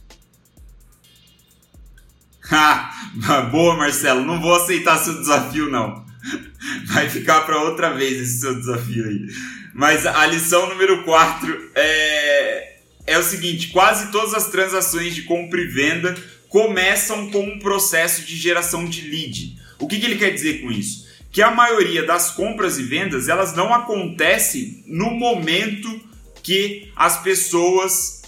Ah, 3.27 3.41
boa, 3.51 3.75
Marcelo, 3.75 4.23
não 4.23 4.39
vou 4.39 4.55
aceitar 4.55 4.99
seu 4.99 5.15
desafio 5.19 5.71
não. 5.71 6.05
Vai 6.87 7.09
ficar 7.09 7.41
para 7.41 7.63
outra 7.63 7.95
vez 7.95 8.21
esse 8.21 8.41
seu 8.41 8.55
desafio 8.55 9.07
aí. 9.07 9.27
Mas 9.73 10.05
a 10.05 10.27
lição 10.27 10.69
número 10.69 11.05
4 11.05 11.71
é, 11.75 12.77
é 13.07 13.19
o 13.19 13.23
seguinte: 13.23 13.69
quase 13.69 14.13
todas 14.13 14.35
as 14.35 14.49
transações 14.49 15.15
de 15.15 15.23
compra 15.23 15.61
e 15.61 15.67
venda 15.67 16.15
começam 16.49 17.31
com 17.31 17.43
um 17.43 17.59
processo 17.59 18.25
de 18.25 18.37
geração 18.37 18.85
de 18.85 19.09
lead. 19.09 19.59
O 19.79 19.89
que, 19.89 19.99
que 19.99 20.07
ele 20.07 20.19
quer 20.19 20.31
dizer 20.31 20.61
com 20.61 20.71
isso? 20.71 21.05
Que 21.35 21.43
a 21.43 21.51
maioria 21.51 22.07
das 22.07 22.31
compras 22.31 22.79
e 22.79 22.85
vendas 22.85 23.29
elas 23.29 23.57
não 23.57 23.75
acontecem 23.75 24.85
no 24.87 25.11
momento 25.11 26.01
que 26.45 26.93
as 26.95 27.21
pessoas 27.25 28.23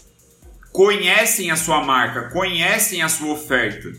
conhecem 0.73 1.53
a 1.53 1.57
sua 1.57 1.85
marca, 1.85 2.31
conhecem 2.31 3.03
a 3.03 3.09
sua 3.09 3.35
oferta. 3.35 3.93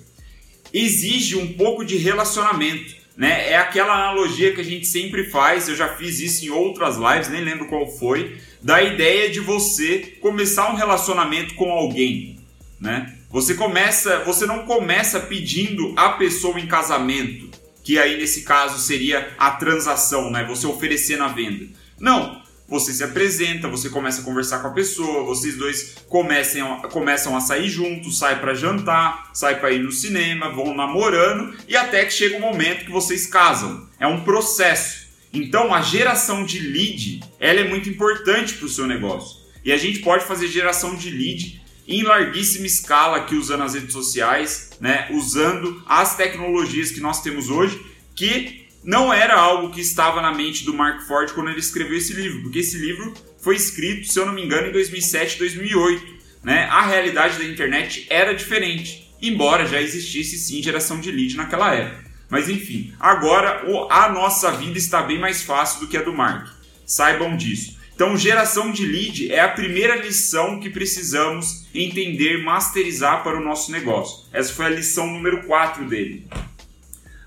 Exige 0.74 1.38
um 1.38 1.54
pouco 1.54 1.86
de 1.86 1.96
relacionamento, 1.96 2.98
né? 3.15 3.50
É 3.50 3.56
aquela 3.56 3.93
analogia 3.93 4.54
que 4.54 4.60
a 4.60 4.65
gente 4.65 4.86
sempre 4.86 5.24
faz, 5.30 5.70
eu 5.70 5.76
já 5.78 5.88
fiz 5.96 6.20
isso 6.20 6.43
em 6.43 6.50
outras 6.50 6.98
lives, 6.98 7.30
nem 7.30 7.46
lembro 7.46 7.67
qual 7.67 7.88
foi, 7.88 8.38
da 8.62 8.84
ideia 8.84 9.30
de 9.30 9.39
você 9.39 10.17
começar 10.20 10.70
um 10.70 10.76
relacionamento 10.76 11.56
com 11.56 11.72
alguém, 11.72 12.41
né? 12.78 13.15
Você 13.32 13.54
começa, 13.54 14.20
você 14.26 14.46
não 14.46 14.65
começa 14.65 15.17
pedindo 15.22 15.93
a 15.96 16.10
pessoa 16.10 16.60
em 16.60 16.67
casamento 16.67 17.48
que 17.88 17.97
aí 17.97 18.17
nesse 18.17 18.41
caso 18.41 18.80
seria 18.80 19.34
a 19.39 19.52
transação, 19.52 20.30
né? 20.30 20.43
Você 20.43 20.67
oferecer 20.67 21.15
na 21.15 21.30
venda. 21.30 21.67
Não, 21.97 22.41
você 22.67 22.91
se 22.91 23.02
apresenta, 23.02 23.69
você 23.69 23.89
começa 23.89 24.19
a 24.19 24.26
conversar 24.26 24.60
com 24.60 24.67
a 24.67 24.73
pessoa, 24.73 25.23
vocês 25.23 25.56
dois 25.56 25.95
começam, 26.10 26.82
começam 26.91 27.34
a 27.34 27.39
sair 27.39 27.69
juntos, 27.69 28.17
sai 28.19 28.41
para 28.41 28.54
jantar, 28.54 29.32
sai 29.34 29.58
para 29.62 29.71
ir 29.71 29.80
no 29.80 29.93
cinema, 29.93 30.50
vão 30.50 30.76
namorando 30.76 31.56
e 31.65 31.78
até 31.78 32.04
que 32.04 32.12
chega 32.12 32.36
o 32.36 32.39
um 32.39 32.41
momento 32.41 32.84
que 32.84 32.91
vocês 32.91 33.26
casam. 33.26 33.88
É 33.97 34.06
um 34.06 34.19
processo. 34.19 35.08
Então 35.32 35.73
a 35.73 35.82
geração 35.82 36.43
de 36.43 36.60
lead, 36.60 37.21
ela 37.39 37.62
é 37.62 37.69
muito 37.69 37.88
importante 37.88 38.56
para 38.56 38.65
o 38.65 38.69
seu 38.69 38.86
negócio. 38.86 39.38
E 39.63 39.71
a 39.71 39.78
gente 39.78 40.00
pode 40.00 40.26
fazer 40.26 40.50
geração 40.50 40.93
de 40.93 41.10
lead 41.10 41.62
em 41.88 42.04
larguíssima 42.04 42.65
escala 42.67 43.17
aqui 43.17 43.36
usando 43.36 43.63
as 43.63 43.73
redes 43.73 43.93
sociais, 43.93 44.71
né, 44.82 45.08
usando 45.12 45.82
as 45.88 46.17
tecnologias 46.17 46.91
que 46.91 47.00
nós 47.00 47.21
temos 47.21 47.50
hoje, 47.50 47.82
que 48.15 48.67
não 48.84 49.13
era 49.13 49.36
algo 49.36 49.69
que 49.69 49.82
estava 49.82 50.21
na 50.21 50.34
mente 50.34 50.65
do 50.65 50.73
Mark 50.73 51.08
Ford 51.08 51.32
quando 51.34 51.50
ele 51.50 51.60
escreveu 51.60 51.97
esse 51.97 52.13
livro, 52.13 52.41
porque 52.41 52.60
esse 52.60 52.78
livro 52.78 53.13
foi 53.39 53.56
escrito, 53.56 54.08
se 54.08 54.19
eu 54.19 54.26
não 54.26 54.34
me 54.34 54.43
engano, 54.43 54.67
em 54.67 54.71
2007, 54.71 55.39
2008. 55.39 56.17
Né? 56.43 56.63
A 56.65 56.82
realidade 56.86 57.38
da 57.38 57.43
internet 57.43 58.06
era 58.10 58.34
diferente, 58.34 59.13
embora 59.21 59.65
já 59.65 59.82
existisse 59.82 60.38
sim 60.38 60.62
geração 60.62 61.00
de 61.00 61.12
lead 61.12 61.36
naquela 61.36 61.73
época. 61.73 62.08
Mas 62.30 62.50
enfim, 62.50 62.93
agora 63.00 63.63
a 63.89 64.10
nossa 64.10 64.52
vida 64.52 64.78
está 64.78 65.02
bem 65.02 65.19
mais 65.19 65.43
fácil 65.43 65.82
do 65.82 65.88
que 65.88 65.97
a 65.97 66.02
do 66.02 66.13
Mark. 66.13 66.47
Saibam 66.86 67.36
disso. 67.36 67.78
Então, 67.97 68.15
geração 68.15 68.71
de 68.71 68.86
lead 68.86 69.33
é 69.33 69.39
a 69.39 69.47
primeira 69.47 69.95
lição 69.95 70.60
que 70.60 70.69
precisamos 70.69 71.65
entender, 71.73 72.43
masterizar 72.43 73.23
para 73.23 73.36
o 73.36 73.43
nosso 73.43 73.71
negócio. 73.71 74.23
Essa 74.31 74.53
foi 74.53 74.67
a 74.67 74.69
lição 74.69 75.07
número 75.07 75.41
4 75.47 75.83
dele. 75.83 76.27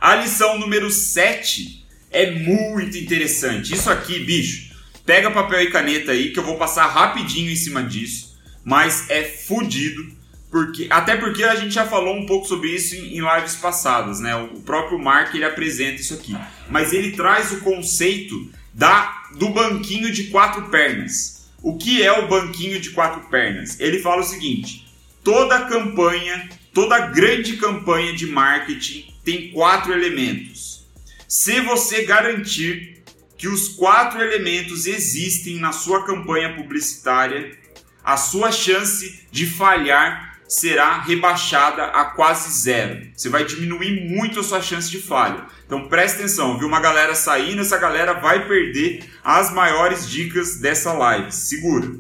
A 0.01 0.15
lição 0.15 0.61
número 0.61 0.89
7 0.89 1.85
é 2.13 2.31
muito 2.31 2.97
interessante. 2.97 3.75
Isso 3.75 3.91
aqui, 3.91 4.21
bicho, 4.21 4.73
pega 5.05 5.29
papel 5.33 5.63
e 5.63 5.73
caneta 5.73 6.13
aí 6.13 6.31
que 6.31 6.39
eu 6.39 6.45
vou 6.45 6.57
passar 6.57 6.87
rapidinho 6.87 7.51
em 7.51 7.57
cima 7.57 7.83
disso, 7.83 8.39
mas 8.65 9.11
é 9.11 9.25
fodido, 9.25 10.07
porque 10.53 10.87
até 10.89 11.17
porque 11.17 11.43
a 11.43 11.57
gente 11.57 11.75
já 11.75 11.85
falou 11.85 12.15
um 12.15 12.27
pouco 12.27 12.47
sobre 12.47 12.69
isso 12.69 12.95
em, 12.95 13.19
em 13.19 13.21
lives 13.21 13.57
passadas, 13.57 14.21
né? 14.21 14.37
O 14.37 14.61
próprio 14.61 15.01
Mark 15.01 15.35
ele 15.35 15.45
apresenta 15.45 16.01
isso 16.01 16.15
aqui, 16.15 16.37
mas 16.69 16.93
ele 16.93 17.11
traz 17.11 17.51
o 17.51 17.59
conceito 17.59 18.60
da 18.81 19.27
do 19.35 19.51
banquinho 19.51 20.11
de 20.11 20.25
quatro 20.29 20.71
pernas. 20.71 21.51
O 21.63 21.77
que 21.77 22.03
é 22.03 22.11
o 22.11 22.29
banquinho 22.29 22.81
de 22.81 22.91
quatro 22.91 23.21
pernas? 23.29 23.79
Ele 23.79 23.99
fala 23.99 24.23
o 24.23 24.27
seguinte: 24.27 24.89
toda 25.23 25.67
campanha, 25.67 26.49
toda 26.73 27.09
grande 27.09 27.59
campanha 27.59 28.15
de 28.15 28.25
marketing 28.25 29.05
tem 29.23 29.51
quatro 29.53 29.93
elementos. 29.93 30.87
Se 31.29 31.61
você 31.61 32.07
garantir 32.07 33.03
que 33.37 33.49
os 33.49 33.69
quatro 33.69 34.23
elementos 34.23 34.87
existem 34.87 35.59
na 35.59 35.73
sua 35.73 36.07
campanha 36.07 36.55
publicitária, 36.55 37.59
a 38.03 38.17
sua 38.17 38.51
chance 38.51 39.27
de 39.31 39.45
falhar 39.45 40.30
será 40.51 41.01
rebaixada 41.01 41.85
a 41.85 42.07
quase 42.07 42.51
zero. 42.61 43.07
Você 43.15 43.29
vai 43.29 43.45
diminuir 43.45 44.11
muito 44.11 44.41
a 44.41 44.43
sua 44.43 44.61
chance 44.61 44.91
de 44.91 45.01
falha. 45.01 45.47
Então 45.65 45.89
preste 45.89 46.17
atenção, 46.17 46.59
viu 46.59 46.67
uma 46.67 46.81
galera 46.81 47.15
saindo, 47.15 47.63
essa 47.63 47.79
galera 47.79 48.15
vai 48.15 48.49
perder 48.49 49.09
as 49.23 49.53
maiores 49.55 50.11
dicas 50.11 50.57
dessa 50.57 50.93
live. 50.93 51.31
Segura. 51.31 51.93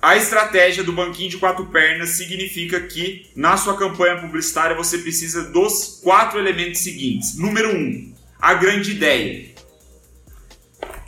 A 0.00 0.16
estratégia 0.16 0.84
do 0.84 0.92
banquinho 0.92 1.30
de 1.30 1.38
quatro 1.38 1.66
pernas 1.66 2.10
significa 2.10 2.78
que 2.78 3.28
na 3.34 3.56
sua 3.56 3.76
campanha 3.76 4.20
publicitária 4.20 4.76
você 4.76 4.98
precisa 4.98 5.50
dos 5.50 5.98
quatro 6.04 6.38
elementos 6.38 6.82
seguintes. 6.82 7.36
Número 7.36 7.76
um, 7.76 8.14
a 8.40 8.54
grande 8.54 8.92
ideia. 8.92 9.55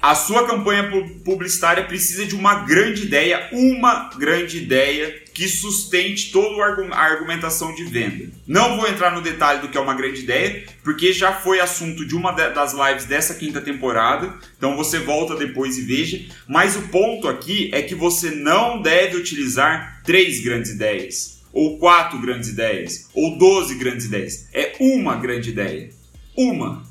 A 0.00 0.14
sua 0.14 0.46
campanha 0.46 0.88
publicitária 1.24 1.84
precisa 1.84 2.24
de 2.24 2.36
uma 2.36 2.62
grande 2.62 3.02
ideia, 3.02 3.48
uma 3.50 4.10
grande 4.16 4.58
ideia 4.58 5.22
que 5.34 5.48
sustente 5.48 6.30
toda 6.30 6.62
a 6.94 7.00
argumentação 7.00 7.74
de 7.74 7.84
venda. 7.84 8.30
Não 8.46 8.76
vou 8.76 8.88
entrar 8.88 9.10
no 9.10 9.20
detalhe 9.20 9.60
do 9.60 9.68
que 9.68 9.76
é 9.76 9.80
uma 9.80 9.96
grande 9.96 10.20
ideia, 10.20 10.64
porque 10.84 11.12
já 11.12 11.32
foi 11.32 11.58
assunto 11.58 12.06
de 12.06 12.14
uma 12.14 12.30
das 12.30 12.72
lives 12.72 13.06
dessa 13.06 13.34
quinta 13.34 13.60
temporada, 13.60 14.32
então 14.56 14.76
você 14.76 15.00
volta 15.00 15.34
depois 15.34 15.76
e 15.76 15.82
veja. 15.82 16.24
Mas 16.46 16.76
o 16.76 16.82
ponto 16.88 17.26
aqui 17.26 17.68
é 17.74 17.82
que 17.82 17.96
você 17.96 18.30
não 18.30 18.80
deve 18.80 19.16
utilizar 19.16 20.00
três 20.04 20.40
grandes 20.40 20.70
ideias, 20.70 21.42
ou 21.52 21.76
quatro 21.78 22.20
grandes 22.20 22.50
ideias, 22.50 23.08
ou 23.12 23.36
doze 23.36 23.74
grandes 23.74 24.06
ideias. 24.06 24.48
É 24.52 24.76
uma 24.78 25.16
grande 25.16 25.50
ideia. 25.50 25.90
Uma. 26.36 26.84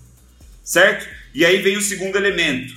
Certo? 0.61 1.07
E 1.33 1.45
aí 1.45 1.61
vem 1.61 1.77
o 1.77 1.81
segundo 1.81 2.17
elemento 2.17 2.76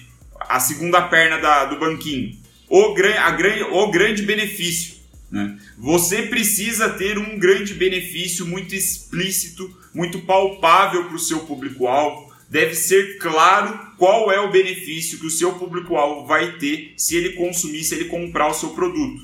a 0.51 0.59
segunda 0.59 1.01
perna 1.03 1.39
da, 1.39 1.65
do 1.67 1.79
banquinho. 1.79 2.37
O, 2.69 2.95
a, 3.19 3.37
o 3.73 3.91
grande 3.91 4.23
benefício. 4.23 4.97
Né? 5.31 5.57
Você 5.79 6.23
precisa 6.23 6.89
ter 6.91 7.17
um 7.19 7.39
grande 7.39 7.73
benefício 7.75 8.45
muito 8.45 8.75
explícito, 8.75 9.73
muito 9.95 10.19
palpável 10.23 11.05
para 11.05 11.15
o 11.15 11.21
seu 11.21 11.41
público-alvo. 11.41 12.35
deve 12.49 12.75
ser 12.75 13.19
claro 13.19 13.93
qual 13.97 14.33
é 14.33 14.41
o 14.41 14.51
benefício 14.51 15.21
que 15.21 15.27
o 15.27 15.31
seu 15.31 15.53
público-alvo 15.53 16.27
vai 16.27 16.59
ter 16.59 16.95
se 16.97 17.15
ele 17.17 17.35
consumir, 17.35 17.85
se 17.85 17.95
ele 17.95 18.07
comprar 18.07 18.49
o 18.49 18.55
seu 18.55 18.71
produto. 18.71 19.23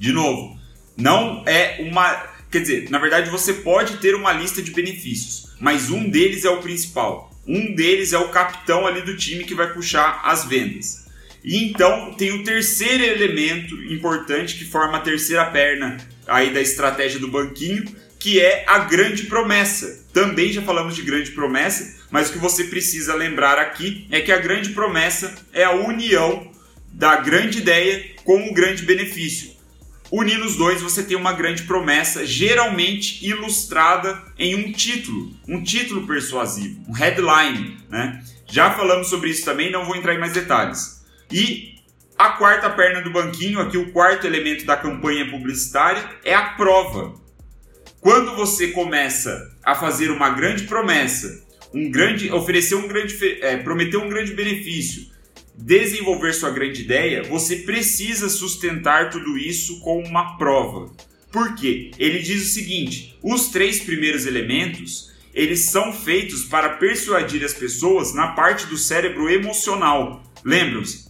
De 0.00 0.12
novo, 0.12 0.58
não 0.96 1.44
é 1.46 1.80
uma. 1.88 2.14
Quer 2.50 2.62
dizer, 2.62 2.90
na 2.90 2.98
verdade 2.98 3.30
você 3.30 3.52
pode 3.52 3.98
ter 3.98 4.16
uma 4.16 4.32
lista 4.32 4.60
de 4.60 4.72
benefícios, 4.72 5.54
mas 5.60 5.90
um 5.90 6.08
deles 6.08 6.44
é 6.44 6.50
o 6.50 6.60
principal. 6.60 7.27
Um 7.48 7.74
deles 7.74 8.12
é 8.12 8.18
o 8.18 8.28
capitão 8.28 8.86
ali 8.86 9.00
do 9.00 9.16
time 9.16 9.42
que 9.42 9.54
vai 9.54 9.72
puxar 9.72 10.20
as 10.22 10.44
vendas. 10.44 11.06
E 11.42 11.64
então 11.64 12.12
tem 12.12 12.30
o 12.32 12.44
terceiro 12.44 13.02
elemento 13.02 13.74
importante 13.90 14.58
que 14.58 14.66
forma 14.66 14.98
a 14.98 15.00
terceira 15.00 15.46
perna 15.46 15.96
aí 16.26 16.52
da 16.52 16.60
estratégia 16.60 17.18
do 17.18 17.28
banquinho, 17.28 17.84
que 18.18 18.38
é 18.38 18.64
a 18.68 18.80
grande 18.80 19.22
promessa. 19.24 20.04
Também 20.12 20.52
já 20.52 20.60
falamos 20.60 20.94
de 20.94 21.00
grande 21.00 21.30
promessa, 21.30 21.96
mas 22.10 22.28
o 22.28 22.32
que 22.32 22.38
você 22.38 22.64
precisa 22.64 23.14
lembrar 23.14 23.58
aqui 23.58 24.06
é 24.10 24.20
que 24.20 24.30
a 24.30 24.38
grande 24.38 24.70
promessa 24.70 25.34
é 25.52 25.64
a 25.64 25.72
união 25.72 26.52
da 26.92 27.16
grande 27.16 27.58
ideia 27.58 28.04
com 28.24 28.50
o 28.50 28.52
grande 28.52 28.82
benefício. 28.82 29.57
Unindo 30.10 30.46
os 30.46 30.56
dois, 30.56 30.80
você 30.80 31.02
tem 31.02 31.16
uma 31.16 31.32
grande 31.32 31.64
promessa, 31.64 32.24
geralmente 32.24 33.24
ilustrada 33.26 34.22
em 34.38 34.54
um 34.54 34.72
título, 34.72 35.30
um 35.46 35.62
título 35.62 36.06
persuasivo, 36.06 36.82
um 36.88 36.92
headline. 36.92 37.76
Né? 37.90 38.22
Já 38.46 38.72
falamos 38.72 39.08
sobre 39.08 39.28
isso 39.28 39.44
também, 39.44 39.70
não 39.70 39.84
vou 39.84 39.96
entrar 39.96 40.14
em 40.14 40.18
mais 40.18 40.32
detalhes. 40.32 41.04
E 41.30 41.74
a 42.16 42.30
quarta 42.30 42.70
perna 42.70 43.02
do 43.02 43.10
banquinho, 43.10 43.60
aqui 43.60 43.76
o 43.76 43.92
quarto 43.92 44.26
elemento 44.26 44.64
da 44.64 44.76
campanha 44.76 45.30
publicitária, 45.30 46.02
é 46.24 46.34
a 46.34 46.50
prova. 46.50 47.14
Quando 48.00 48.34
você 48.34 48.68
começa 48.68 49.54
a 49.62 49.74
fazer 49.74 50.10
uma 50.10 50.30
grande 50.30 50.64
promessa, 50.64 51.46
um 51.74 51.90
grande, 51.90 52.32
oferecer 52.32 52.76
um 52.76 52.88
grande, 52.88 53.14
é, 53.42 53.58
prometer 53.58 53.98
um 53.98 54.08
grande 54.08 54.32
benefício, 54.32 55.06
desenvolver 55.58 56.32
sua 56.32 56.50
grande 56.50 56.82
ideia, 56.82 57.24
você 57.24 57.56
precisa 57.56 58.28
sustentar 58.28 59.10
tudo 59.10 59.36
isso 59.36 59.80
com 59.80 60.00
uma 60.02 60.38
prova. 60.38 60.94
Por 61.32 61.56
quê? 61.56 61.90
Ele 61.98 62.20
diz 62.20 62.42
o 62.42 62.54
seguinte: 62.54 63.18
os 63.22 63.48
três 63.48 63.80
primeiros 63.80 64.24
elementos 64.24 65.08
eles 65.34 65.60
são 65.60 65.92
feitos 65.92 66.44
para 66.44 66.70
persuadir 66.70 67.44
as 67.44 67.52
pessoas 67.52 68.14
na 68.14 68.28
parte 68.28 68.66
do 68.66 68.76
cérebro 68.76 69.28
emocional. 69.30 70.22
Lembram-se? 70.44 71.06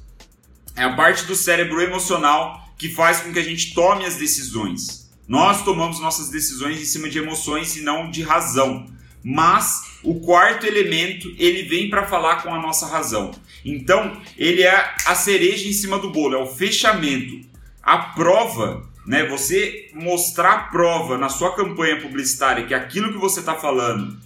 É 0.77 0.83
a 0.83 0.95
parte 0.95 1.25
do 1.25 1.35
cérebro 1.35 1.81
emocional 1.81 2.69
que 2.77 2.89
faz 2.91 3.21
com 3.21 3.33
que 3.33 3.39
a 3.39 3.43
gente 3.45 3.75
tome 3.75 4.05
as 4.05 4.17
decisões. 4.17 5.11
Nós 5.27 5.65
tomamos 5.65 6.01
nossas 6.01 6.31
decisões 6.31 6.81
em 6.81 6.85
cima 6.85 7.09
de 7.09 7.19
emoções 7.19 7.77
e 7.77 7.81
não 7.81 8.11
de 8.11 8.23
razão. 8.23 8.87
Mas 9.23 9.83
o 10.03 10.21
quarto 10.21 10.67
elemento, 10.67 11.35
ele 11.39 11.63
vem 11.63 11.91
para 11.91 12.07
falar 12.07 12.43
com 12.43 12.55
a 12.55 12.61
nossa 12.61 12.87
razão. 12.87 13.33
Então, 13.65 14.21
ele 14.37 14.63
é 14.63 14.95
a 15.07 15.15
cereja 15.15 15.69
em 15.69 15.73
cima 15.73 15.99
do 15.99 16.11
bolo, 16.11 16.37
é 16.37 16.39
o 16.39 16.47
fechamento. 16.47 17.41
A 17.83 17.99
prova, 17.99 18.89
né, 19.07 19.25
você 19.25 19.91
mostrar 19.95 20.53
a 20.53 20.59
prova 20.65 21.19
na 21.19 21.29
sua 21.29 21.55
campanha 21.55 22.01
publicitária 22.01 22.67
que 22.67 22.75
aquilo 22.75 23.13
que 23.13 23.19
você 23.19 23.41
está 23.41 23.55
falando 23.55 24.19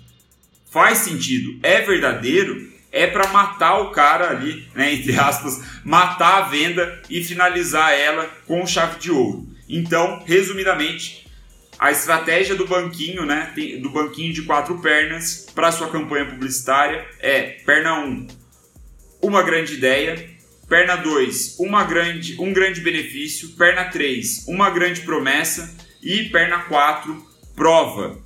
faz 0.70 0.98
sentido, 0.98 1.58
é 1.62 1.80
verdadeiro, 1.80 2.70
é 2.90 3.06
para 3.06 3.28
matar 3.28 3.78
o 3.80 3.90
cara 3.90 4.30
ali, 4.30 4.68
né, 4.74 4.92
entre 4.94 5.18
aspas, 5.18 5.62
matar 5.84 6.42
a 6.42 6.48
venda 6.48 7.02
e 7.08 7.24
finalizar 7.24 7.92
ela 7.92 8.26
com 8.46 8.66
chave 8.66 8.98
de 8.98 9.10
ouro. 9.10 9.46
Então, 9.68 10.22
resumidamente, 10.26 11.21
a 11.82 11.90
estratégia 11.90 12.54
do 12.54 12.64
banquinho, 12.64 13.26
né, 13.26 13.52
do 13.80 13.90
banquinho 13.90 14.32
de 14.32 14.42
quatro 14.42 14.78
pernas 14.78 15.48
para 15.52 15.72
sua 15.72 15.90
campanha 15.90 16.24
publicitária 16.26 17.04
é 17.18 17.42
perna 17.66 17.98
1, 17.98 18.06
um, 18.06 18.26
uma 19.20 19.42
grande 19.42 19.74
ideia, 19.74 20.30
perna 20.68 20.94
2, 20.94 21.56
uma 21.58 21.82
grande, 21.82 22.40
um 22.40 22.52
grande 22.52 22.80
benefício, 22.80 23.56
perna 23.56 23.86
3, 23.86 24.44
uma 24.46 24.70
grande 24.70 25.00
promessa 25.00 25.76
e 26.00 26.28
perna 26.28 26.60
4, 26.60 27.20
prova. 27.56 28.16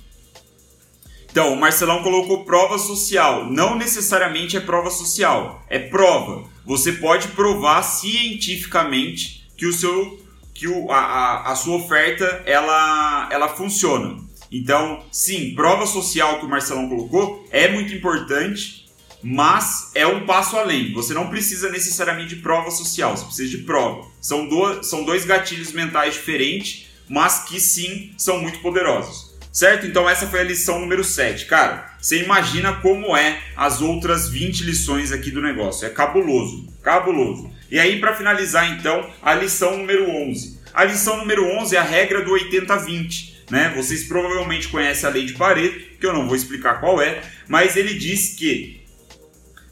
Então, 1.31 1.51
o 1.51 1.59
Marcelão 1.59 2.03
colocou 2.03 2.45
prova 2.45 2.77
social. 2.77 3.51
Não 3.51 3.75
necessariamente 3.75 4.55
é 4.55 4.59
prova 4.59 4.91
social, 4.91 5.65
é 5.67 5.79
prova. 5.79 6.47
Você 6.63 6.91
pode 6.91 7.29
provar 7.29 7.81
cientificamente 7.81 9.49
que 9.57 9.65
o 9.65 9.73
seu 9.73 10.26
que 10.57 10.67
o, 10.67 10.91
a, 10.91 11.51
a 11.51 11.55
sua 11.55 11.75
oferta 11.75 12.41
ela, 12.45 13.29
ela 13.31 13.47
funciona. 13.47 14.17
Então, 14.51 15.05
sim, 15.11 15.53
prova 15.53 15.85
social 15.85 16.39
que 16.39 16.45
o 16.45 16.49
Marcelão 16.49 16.89
colocou 16.89 17.45
é 17.51 17.69
muito 17.69 17.93
importante, 17.93 18.87
mas 19.21 19.91
é 19.93 20.07
um 20.07 20.25
passo 20.25 20.57
além. 20.57 20.93
Você 20.93 21.13
não 21.13 21.29
precisa 21.29 21.69
necessariamente 21.69 22.35
de 22.35 22.41
prova 22.41 22.71
social, 22.71 23.15
você 23.15 23.25
precisa 23.25 23.49
de 23.49 23.63
prova. 23.65 24.09
São, 24.19 24.47
do, 24.49 24.83
são 24.83 25.03
dois 25.03 25.25
gatilhos 25.25 25.71
mentais 25.73 26.15
diferentes, 26.15 26.87
mas 27.07 27.43
que 27.43 27.59
sim 27.59 28.11
são 28.17 28.41
muito 28.41 28.59
poderosos. 28.59 29.26
Certo? 29.57 29.87
Então 29.87 30.07
essa 30.07 30.27
foi 30.27 30.41
a 30.41 30.43
lição 30.43 30.79
número 30.79 31.03
7. 31.03 31.47
Cara, 31.47 31.97
você 31.99 32.21
imagina 32.21 32.73
como 32.73 33.17
é 33.17 33.41
as 33.55 33.81
outras 33.81 34.29
20 34.29 34.63
lições 34.63 35.11
aqui 35.11 35.31
do 35.31 35.41
negócio. 35.41 35.87
É 35.87 35.89
cabuloso, 35.89 36.71
cabuloso. 36.83 37.49
E 37.71 37.79
aí, 37.79 37.99
para 37.99 38.15
finalizar, 38.15 38.69
então, 38.77 39.09
a 39.19 39.33
lição 39.33 39.75
número 39.75 40.11
11. 40.11 40.59
A 40.71 40.83
lição 40.83 41.17
número 41.17 41.43
11 41.43 41.75
é 41.75 41.79
a 41.79 41.83
regra 41.83 42.23
do 42.23 42.33
80-20. 42.33 43.33
Né? 43.49 43.73
Vocês 43.75 44.03
provavelmente 44.03 44.67
conhecem 44.67 45.09
a 45.09 45.11
lei 45.11 45.25
de 45.25 45.33
Pareto, 45.33 45.97
que 45.99 46.05
eu 46.05 46.13
não 46.13 46.27
vou 46.27 46.35
explicar 46.35 46.79
qual 46.79 47.01
é, 47.01 47.23
mas 47.47 47.75
ele 47.75 47.95
diz 47.95 48.35
que 48.35 48.83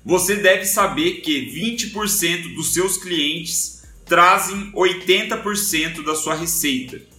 você 0.04 0.34
deve 0.38 0.66
saber 0.66 1.22
que 1.22 1.54
20% 1.94 2.56
dos 2.56 2.74
seus 2.74 2.98
clientes 2.98 3.84
trazem 4.04 4.72
80% 4.72 6.04
da 6.04 6.16
sua 6.16 6.34
receita. 6.34 7.14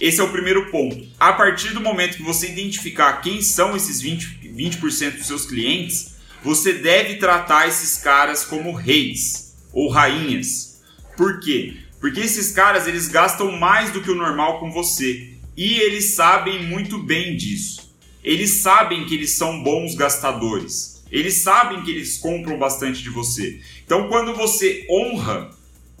Esse 0.00 0.20
é 0.20 0.24
o 0.24 0.32
primeiro 0.32 0.70
ponto. 0.70 1.06
A 1.18 1.32
partir 1.32 1.74
do 1.74 1.80
momento 1.80 2.16
que 2.16 2.22
você 2.22 2.48
identificar 2.48 3.20
quem 3.20 3.42
são 3.42 3.76
esses 3.76 4.02
20%, 4.02 4.52
20 4.54 4.78
dos 5.10 5.26
seus 5.26 5.44
clientes, 5.44 6.14
você 6.42 6.72
deve 6.72 7.16
tratar 7.16 7.68
esses 7.68 7.98
caras 7.98 8.44
como 8.44 8.72
reis 8.72 9.54
ou 9.72 9.90
rainhas. 9.90 10.80
Por 11.16 11.38
quê? 11.40 11.76
Porque 12.00 12.20
esses 12.20 12.50
caras 12.50 12.86
eles 12.86 13.08
gastam 13.08 13.52
mais 13.52 13.90
do 13.90 14.00
que 14.00 14.10
o 14.10 14.14
normal 14.14 14.58
com 14.58 14.70
você 14.70 15.34
e 15.54 15.74
eles 15.74 16.14
sabem 16.14 16.64
muito 16.64 16.98
bem 16.98 17.36
disso. 17.36 17.94
Eles 18.24 18.50
sabem 18.50 19.04
que 19.04 19.14
eles 19.14 19.32
são 19.32 19.62
bons 19.62 19.94
gastadores. 19.94 21.02
Eles 21.10 21.34
sabem 21.34 21.82
que 21.82 21.90
eles 21.90 22.16
compram 22.16 22.58
bastante 22.58 23.02
de 23.02 23.10
você. 23.10 23.60
Então, 23.84 24.08
quando 24.08 24.34
você 24.34 24.86
honra 24.88 25.50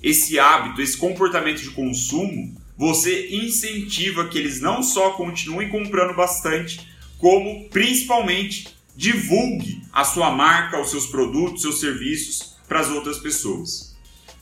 esse 0.02 0.38
hábito, 0.38 0.80
esse 0.80 0.96
comportamento 0.96 1.60
de 1.60 1.70
consumo, 1.70 2.59
você 2.80 3.28
incentiva 3.28 4.26
que 4.26 4.38
eles 4.38 4.58
não 4.58 4.82
só 4.82 5.10
continuem 5.10 5.68
comprando 5.68 6.16
bastante, 6.16 6.80
como 7.18 7.68
principalmente 7.68 8.74
divulgue 8.96 9.82
a 9.92 10.02
sua 10.02 10.30
marca, 10.30 10.80
os 10.80 10.88
seus 10.88 11.04
produtos, 11.04 11.60
seus 11.60 11.78
serviços 11.78 12.56
para 12.66 12.80
as 12.80 12.88
outras 12.88 13.18
pessoas. 13.18 13.94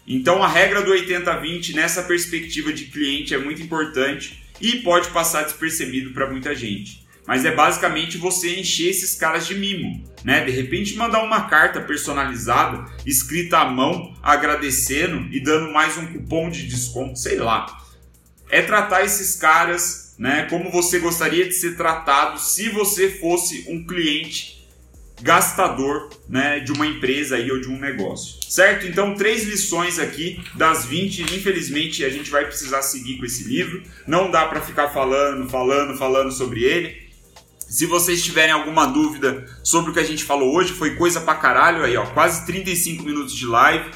Então 0.06 0.40
a 0.40 0.46
regra 0.46 0.82
do 0.82 0.92
80-20 0.92 1.74
nessa 1.74 2.04
perspectiva 2.04 2.72
de 2.72 2.84
cliente 2.84 3.34
é 3.34 3.38
muito 3.38 3.60
importante 3.60 4.40
e 4.60 4.82
pode 4.82 5.08
passar 5.08 5.42
despercebido 5.42 6.12
para 6.12 6.30
muita 6.30 6.54
gente. 6.54 7.04
Mas 7.26 7.44
é 7.44 7.52
basicamente 7.52 8.18
você 8.18 8.54
encher 8.60 8.90
esses 8.90 9.16
caras 9.16 9.48
de 9.48 9.56
mimo, 9.56 10.04
né? 10.22 10.44
De 10.44 10.52
repente 10.52 10.94
mandar 10.94 11.24
uma 11.24 11.48
carta 11.48 11.80
personalizada, 11.80 12.86
escrita 13.04 13.58
à 13.58 13.64
mão, 13.68 14.16
agradecendo 14.22 15.26
e 15.34 15.40
dando 15.40 15.72
mais 15.72 15.98
um 15.98 16.06
cupom 16.06 16.48
de 16.48 16.68
desconto, 16.68 17.18
sei 17.18 17.36
lá. 17.40 17.87
É 18.50 18.62
tratar 18.62 19.04
esses 19.04 19.36
caras, 19.36 20.14
né, 20.18 20.46
como 20.48 20.70
você 20.70 20.98
gostaria 20.98 21.46
de 21.46 21.52
ser 21.52 21.76
tratado 21.76 22.40
se 22.40 22.68
você 22.70 23.10
fosse 23.10 23.66
um 23.68 23.84
cliente 23.84 24.58
gastador 25.20 26.10
né, 26.28 26.60
de 26.60 26.72
uma 26.72 26.86
empresa 26.86 27.36
aí 27.36 27.50
ou 27.50 27.60
de 27.60 27.68
um 27.68 27.78
negócio. 27.78 28.38
Certo? 28.48 28.86
Então, 28.86 29.14
três 29.14 29.44
lições 29.44 29.98
aqui 29.98 30.40
das 30.54 30.86
20. 30.86 31.22
Infelizmente, 31.34 32.04
a 32.04 32.10
gente 32.10 32.30
vai 32.30 32.44
precisar 32.44 32.82
seguir 32.82 33.18
com 33.18 33.24
esse 33.24 33.44
livro. 33.44 33.82
Não 34.06 34.30
dá 34.30 34.46
para 34.46 34.60
ficar 34.60 34.88
falando, 34.90 35.48
falando, 35.48 35.98
falando 35.98 36.32
sobre 36.32 36.62
ele. 36.62 37.08
Se 37.68 37.84
vocês 37.84 38.24
tiverem 38.24 38.52
alguma 38.52 38.86
dúvida 38.86 39.44
sobre 39.62 39.90
o 39.90 39.94
que 39.94 40.00
a 40.00 40.04
gente 40.04 40.24
falou 40.24 40.54
hoje, 40.54 40.72
foi 40.72 40.94
coisa 40.96 41.20
pra 41.20 41.34
caralho 41.34 41.84
aí, 41.84 41.96
ó, 41.98 42.06
quase 42.06 42.46
35 42.46 43.02
minutos 43.02 43.34
de 43.34 43.44
live. 43.44 43.90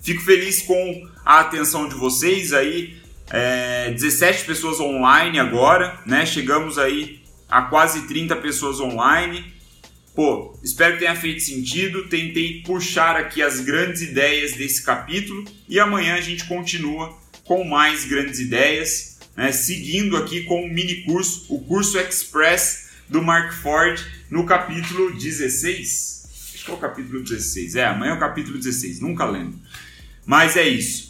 Fico 0.00 0.22
feliz 0.22 0.62
com 0.62 1.06
a 1.26 1.40
atenção 1.40 1.86
de 1.86 1.94
vocês 1.94 2.54
aí. 2.54 2.97
É, 3.30 3.90
17 3.90 4.44
pessoas 4.44 4.80
online 4.80 5.38
agora, 5.38 5.98
né? 6.06 6.24
Chegamos 6.24 6.78
aí 6.78 7.20
a 7.48 7.62
quase 7.62 8.06
30 8.06 8.36
pessoas 8.36 8.80
online. 8.80 9.52
Pô, 10.14 10.58
espero 10.64 10.94
que 10.94 11.00
tenha 11.00 11.14
feito 11.14 11.42
sentido. 11.42 12.08
Tentei 12.08 12.62
puxar 12.62 13.16
aqui 13.16 13.42
as 13.42 13.60
grandes 13.60 14.02
ideias 14.02 14.52
desse 14.52 14.82
capítulo 14.82 15.44
e 15.68 15.78
amanhã 15.78 16.14
a 16.14 16.20
gente 16.20 16.44
continua 16.46 17.16
com 17.44 17.64
mais 17.64 18.04
grandes 18.04 18.40
ideias, 18.40 19.18
né? 19.36 19.52
seguindo 19.52 20.16
aqui 20.16 20.44
com 20.44 20.64
o 20.64 20.68
mini 20.68 21.02
curso, 21.04 21.46
o 21.48 21.60
curso 21.60 21.98
Express 21.98 22.90
do 23.08 23.22
Mark 23.22 23.54
Ford 23.54 23.98
no 24.30 24.44
capítulo 24.44 25.12
16. 25.12 26.52
Acho 26.54 26.64
que 26.64 26.70
é 26.70 26.74
o 26.74 26.78
capítulo 26.78 27.22
16. 27.22 27.76
É, 27.76 27.86
amanhã 27.86 28.12
é 28.12 28.14
o 28.14 28.20
capítulo 28.20 28.58
16, 28.58 29.00
nunca 29.00 29.24
lembro. 29.24 29.58
Mas 30.26 30.56
é 30.56 30.68
isso. 30.68 31.07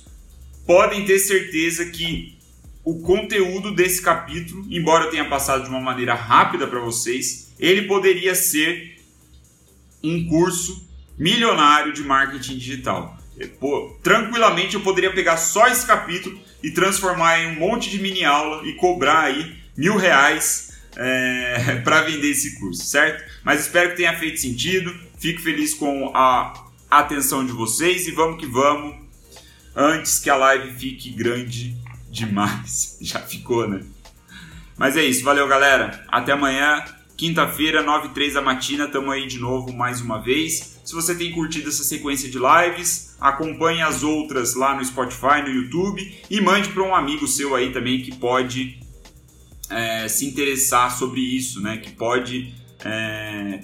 Podem 0.68 1.06
ter 1.06 1.18
certeza 1.18 1.86
que 1.86 2.36
o 2.84 3.00
conteúdo 3.00 3.74
desse 3.74 4.02
capítulo, 4.02 4.66
embora 4.68 5.04
eu 5.04 5.10
tenha 5.10 5.26
passado 5.26 5.62
de 5.62 5.70
uma 5.70 5.80
maneira 5.80 6.12
rápida 6.12 6.66
para 6.66 6.78
vocês, 6.78 7.54
ele 7.58 7.86
poderia 7.86 8.34
ser 8.34 8.98
um 10.04 10.28
curso 10.28 10.86
milionário 11.18 11.94
de 11.94 12.02
marketing 12.04 12.58
digital. 12.58 13.16
Pô, 13.58 13.96
tranquilamente 14.02 14.74
eu 14.74 14.82
poderia 14.82 15.10
pegar 15.10 15.38
só 15.38 15.66
esse 15.68 15.86
capítulo 15.86 16.38
e 16.62 16.70
transformar 16.70 17.40
em 17.40 17.56
um 17.56 17.60
monte 17.60 17.88
de 17.88 17.98
mini 17.98 18.22
aula 18.22 18.60
e 18.68 18.74
cobrar 18.74 19.20
aí 19.20 19.56
mil 19.74 19.96
reais 19.96 20.78
é, 20.96 21.80
para 21.82 22.02
vender 22.02 22.28
esse 22.28 22.60
curso, 22.60 22.84
certo? 22.84 23.24
Mas 23.42 23.62
espero 23.62 23.92
que 23.92 23.96
tenha 23.96 24.18
feito 24.18 24.38
sentido. 24.38 24.94
Fico 25.18 25.40
feliz 25.40 25.72
com 25.72 26.12
a 26.14 26.66
atenção 26.90 27.46
de 27.46 27.52
vocês 27.52 28.06
e 28.06 28.10
vamos 28.10 28.38
que 28.38 28.46
vamos 28.46 29.07
antes 29.78 30.18
que 30.18 30.28
a 30.28 30.34
live 30.34 30.72
fique 30.72 31.10
grande 31.10 31.76
demais. 32.10 32.98
Já 33.00 33.20
ficou, 33.20 33.68
né? 33.68 33.80
Mas 34.76 34.96
é 34.96 35.04
isso, 35.04 35.22
valeu 35.22 35.46
galera. 35.46 36.04
Até 36.08 36.32
amanhã, 36.32 36.84
quinta-feira, 37.16 37.80
9 37.82 38.08
e 38.08 38.10
3 38.10 38.34
da 38.34 38.42
matina, 38.42 38.88
tamo 38.88 39.12
aí 39.12 39.28
de 39.28 39.38
novo 39.38 39.72
mais 39.72 40.00
uma 40.00 40.20
vez. 40.20 40.80
Se 40.84 40.94
você 40.94 41.14
tem 41.14 41.30
curtido 41.30 41.68
essa 41.68 41.84
sequência 41.84 42.28
de 42.28 42.38
lives, 42.38 43.16
acompanhe 43.20 43.82
as 43.82 44.02
outras 44.02 44.54
lá 44.54 44.74
no 44.74 44.84
Spotify, 44.84 45.42
no 45.42 45.48
YouTube 45.48 46.22
e 46.28 46.40
mande 46.40 46.70
para 46.70 46.82
um 46.82 46.94
amigo 46.94 47.28
seu 47.28 47.54
aí 47.54 47.72
também 47.72 48.02
que 48.02 48.14
pode 48.16 48.80
é, 49.70 50.08
se 50.08 50.26
interessar 50.26 50.96
sobre 50.96 51.20
isso, 51.20 51.60
né? 51.60 51.76
Que 51.76 51.90
pode 51.90 52.54
é, 52.84 53.60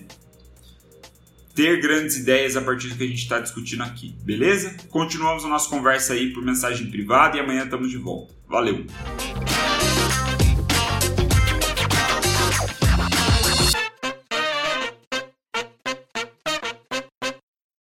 ter 1.54 1.80
grandes 1.80 2.16
ideias 2.16 2.56
a 2.56 2.60
partir 2.60 2.88
do 2.88 2.96
que 2.96 3.04
a 3.04 3.06
gente 3.06 3.22
está 3.22 3.38
discutindo 3.38 3.82
aqui, 3.82 4.14
beleza? 4.22 4.74
Continuamos 4.90 5.44
a 5.44 5.48
nossa 5.48 5.68
conversa 5.70 6.14
aí 6.14 6.32
por 6.32 6.42
mensagem 6.42 6.90
privada 6.90 7.36
e 7.36 7.40
amanhã 7.40 7.64
estamos 7.64 7.90
de 7.90 7.96
volta. 7.96 8.34
Valeu! 8.48 8.84